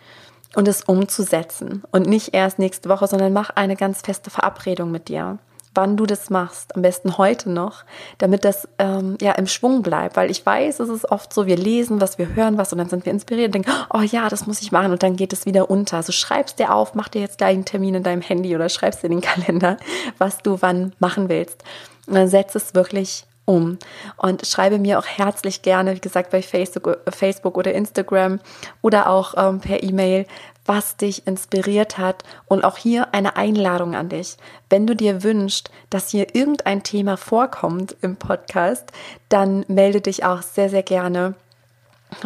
und 0.56 0.68
es 0.68 0.84
umzusetzen 0.84 1.84
und 1.92 2.08
nicht 2.08 2.34
erst 2.34 2.60
nächste 2.60 2.90
Woche, 2.90 3.08
sondern 3.08 3.34
mach 3.34 3.50
eine 3.52 3.76
ganz 3.76 4.02
feste 4.02 4.30
Verabredung 4.30 4.92
mit 4.92 5.08
dir, 5.10 5.38
wann 5.76 5.98
du 5.98 6.06
das 6.06 6.30
machst, 6.30 6.76
am 6.76 6.82
besten 6.82 7.18
heute 7.18 7.50
noch, 7.50 7.84
damit 8.18 8.46
das 8.46 8.68
ähm, 8.80 9.18
ja 9.22 9.34
im 9.34 9.46
Schwung 9.46 9.82
bleibt, 9.84 10.16
weil 10.16 10.32
ich 10.32 10.46
weiß, 10.46 10.80
es 10.80 10.90
ist 10.90 11.12
oft 11.12 11.34
so, 11.34 11.46
wir 11.46 11.58
lesen 11.58 12.02
was, 12.02 12.18
wir 12.18 12.34
hören 12.34 12.58
was 12.58 12.72
und 12.72 12.80
dann 12.80 12.90
sind 12.90 13.06
wir 13.06 13.12
inspiriert 13.12 13.48
und 13.48 13.66
denken, 13.66 13.72
oh 13.94 14.02
ja, 14.02 14.30
das 14.30 14.48
muss 14.48 14.62
ich 14.62 14.72
machen 14.72 14.92
und 14.92 15.04
dann 15.04 15.18
geht 15.18 15.34
es 15.34 15.46
wieder 15.46 15.70
unter. 15.70 15.98
Also 15.98 16.12
schreibst 16.12 16.60
dir 16.60 16.74
auf, 16.74 16.96
mach 16.96 17.10
dir 17.10 17.22
jetzt 17.22 17.38
gleich 17.38 17.54
einen 17.54 17.66
Termin 17.66 17.96
in 17.96 18.04
deinem 18.04 18.22
Handy 18.22 18.56
oder 18.56 18.70
schreibst 18.70 19.04
dir 19.04 19.08
in 19.08 19.20
den 19.20 19.22
Kalender, 19.22 19.78
was 20.18 20.38
du 20.38 20.62
wann 20.62 20.94
machen 21.00 21.30
willst. 21.30 21.64
Und 22.08 22.16
dann 22.16 22.30
setz 22.30 22.56
es 22.56 22.74
wirklich 22.74 23.26
um. 23.46 23.78
Und 24.18 24.46
schreibe 24.46 24.80
mir 24.80 25.00
auch 25.00 25.06
herzlich 25.06 25.62
gerne, 25.62 25.96
wie 25.96 26.02
gesagt, 26.02 26.32
bei 26.32 26.42
Facebook, 26.42 27.58
oder 27.58 27.74
Instagram 27.74 28.40
oder 28.82 29.10
auch 29.10 29.34
ähm, 29.38 29.60
per 29.60 29.84
E-Mail, 29.84 30.26
was 30.66 30.98
dich 30.98 31.28
inspiriert 31.28 31.98
hat. 31.98 32.24
Und 32.48 32.64
auch 32.64 32.78
hier 32.78 33.14
eine 33.14 33.36
Einladung 33.36 33.96
an 33.96 34.10
dich. 34.10 34.38
Wenn 34.70 34.88
du 34.88 34.96
dir 34.96 35.24
wünschst, 35.24 35.70
dass 35.90 36.10
hier 36.10 36.36
irgendein 36.36 36.84
Thema 36.84 37.18
vorkommt 37.18 37.96
im 38.02 38.18
Podcast, 38.18 38.92
dann 39.30 39.64
melde 39.68 40.02
dich 40.02 40.26
auch 40.26 40.42
sehr, 40.42 40.70
sehr 40.70 40.84
gerne 40.84 41.36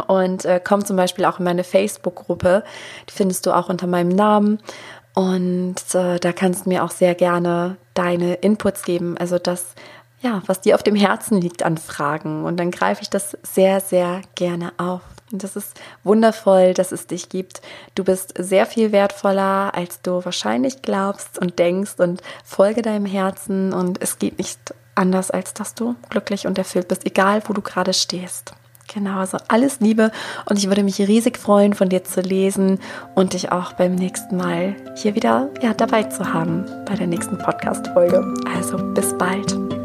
und 0.07 0.45
äh, 0.45 0.61
komm 0.63 0.85
zum 0.85 0.97
Beispiel 0.97 1.25
auch 1.25 1.39
in 1.39 1.45
meine 1.45 1.63
Facebook-Gruppe. 1.63 2.63
Die 3.09 3.13
findest 3.13 3.45
du 3.45 3.51
auch 3.51 3.69
unter 3.69 3.87
meinem 3.87 4.09
Namen. 4.09 4.59
Und 5.15 5.75
äh, 5.93 6.19
da 6.19 6.31
kannst 6.31 6.65
du 6.65 6.69
mir 6.69 6.83
auch 6.83 6.91
sehr 6.91 7.15
gerne 7.15 7.77
deine 7.93 8.35
Inputs 8.35 8.83
geben. 8.83 9.17
Also 9.17 9.39
das, 9.39 9.73
ja, 10.21 10.41
was 10.45 10.61
dir 10.61 10.75
auf 10.75 10.83
dem 10.83 10.95
Herzen 10.95 11.39
liegt 11.39 11.63
an 11.63 11.77
Fragen. 11.77 12.43
Und 12.45 12.57
dann 12.57 12.71
greife 12.71 13.01
ich 13.01 13.09
das 13.09 13.37
sehr, 13.43 13.79
sehr 13.79 14.21
gerne 14.35 14.73
auf. 14.77 15.01
Und 15.31 15.43
das 15.43 15.55
ist 15.55 15.79
wundervoll, 16.03 16.73
dass 16.73 16.91
es 16.91 17.07
dich 17.07 17.29
gibt. 17.29 17.61
Du 17.95 18.03
bist 18.03 18.33
sehr 18.37 18.65
viel 18.65 18.91
wertvoller, 18.91 19.71
als 19.75 20.01
du 20.01 20.23
wahrscheinlich 20.25 20.81
glaubst 20.81 21.37
und 21.37 21.59
denkst 21.59 21.95
und 21.99 22.21
folge 22.43 22.81
deinem 22.81 23.05
Herzen. 23.05 23.73
Und 23.73 24.01
es 24.01 24.19
geht 24.19 24.37
nicht 24.39 24.59
anders, 24.95 25.31
als 25.31 25.53
dass 25.53 25.75
du 25.75 25.95
glücklich 26.09 26.47
und 26.47 26.57
erfüllt 26.57 26.87
bist, 26.87 27.05
egal 27.05 27.43
wo 27.45 27.53
du 27.53 27.61
gerade 27.61 27.93
stehst. 27.93 28.53
Genau, 28.91 29.19
also 29.19 29.37
alles 29.49 29.79
Liebe 29.81 30.11
und 30.45 30.57
ich 30.57 30.67
würde 30.67 30.81
mich 30.81 30.97
riesig 30.97 31.37
freuen, 31.37 31.73
von 31.75 31.89
dir 31.89 32.03
zu 32.03 32.21
lesen 32.21 32.79
und 33.13 33.33
dich 33.33 33.51
auch 33.51 33.73
beim 33.73 33.93
nächsten 33.93 34.35
Mal 34.35 34.75
hier 34.95 35.13
wieder 35.13 35.49
ja, 35.61 35.75
dabei 35.75 36.03
zu 36.03 36.33
haben 36.33 36.65
bei 36.87 36.95
der 36.95 37.05
nächsten 37.05 37.37
Podcast-Folge. 37.37 38.33
Also 38.55 38.77
bis 38.95 39.15
bald. 39.15 39.78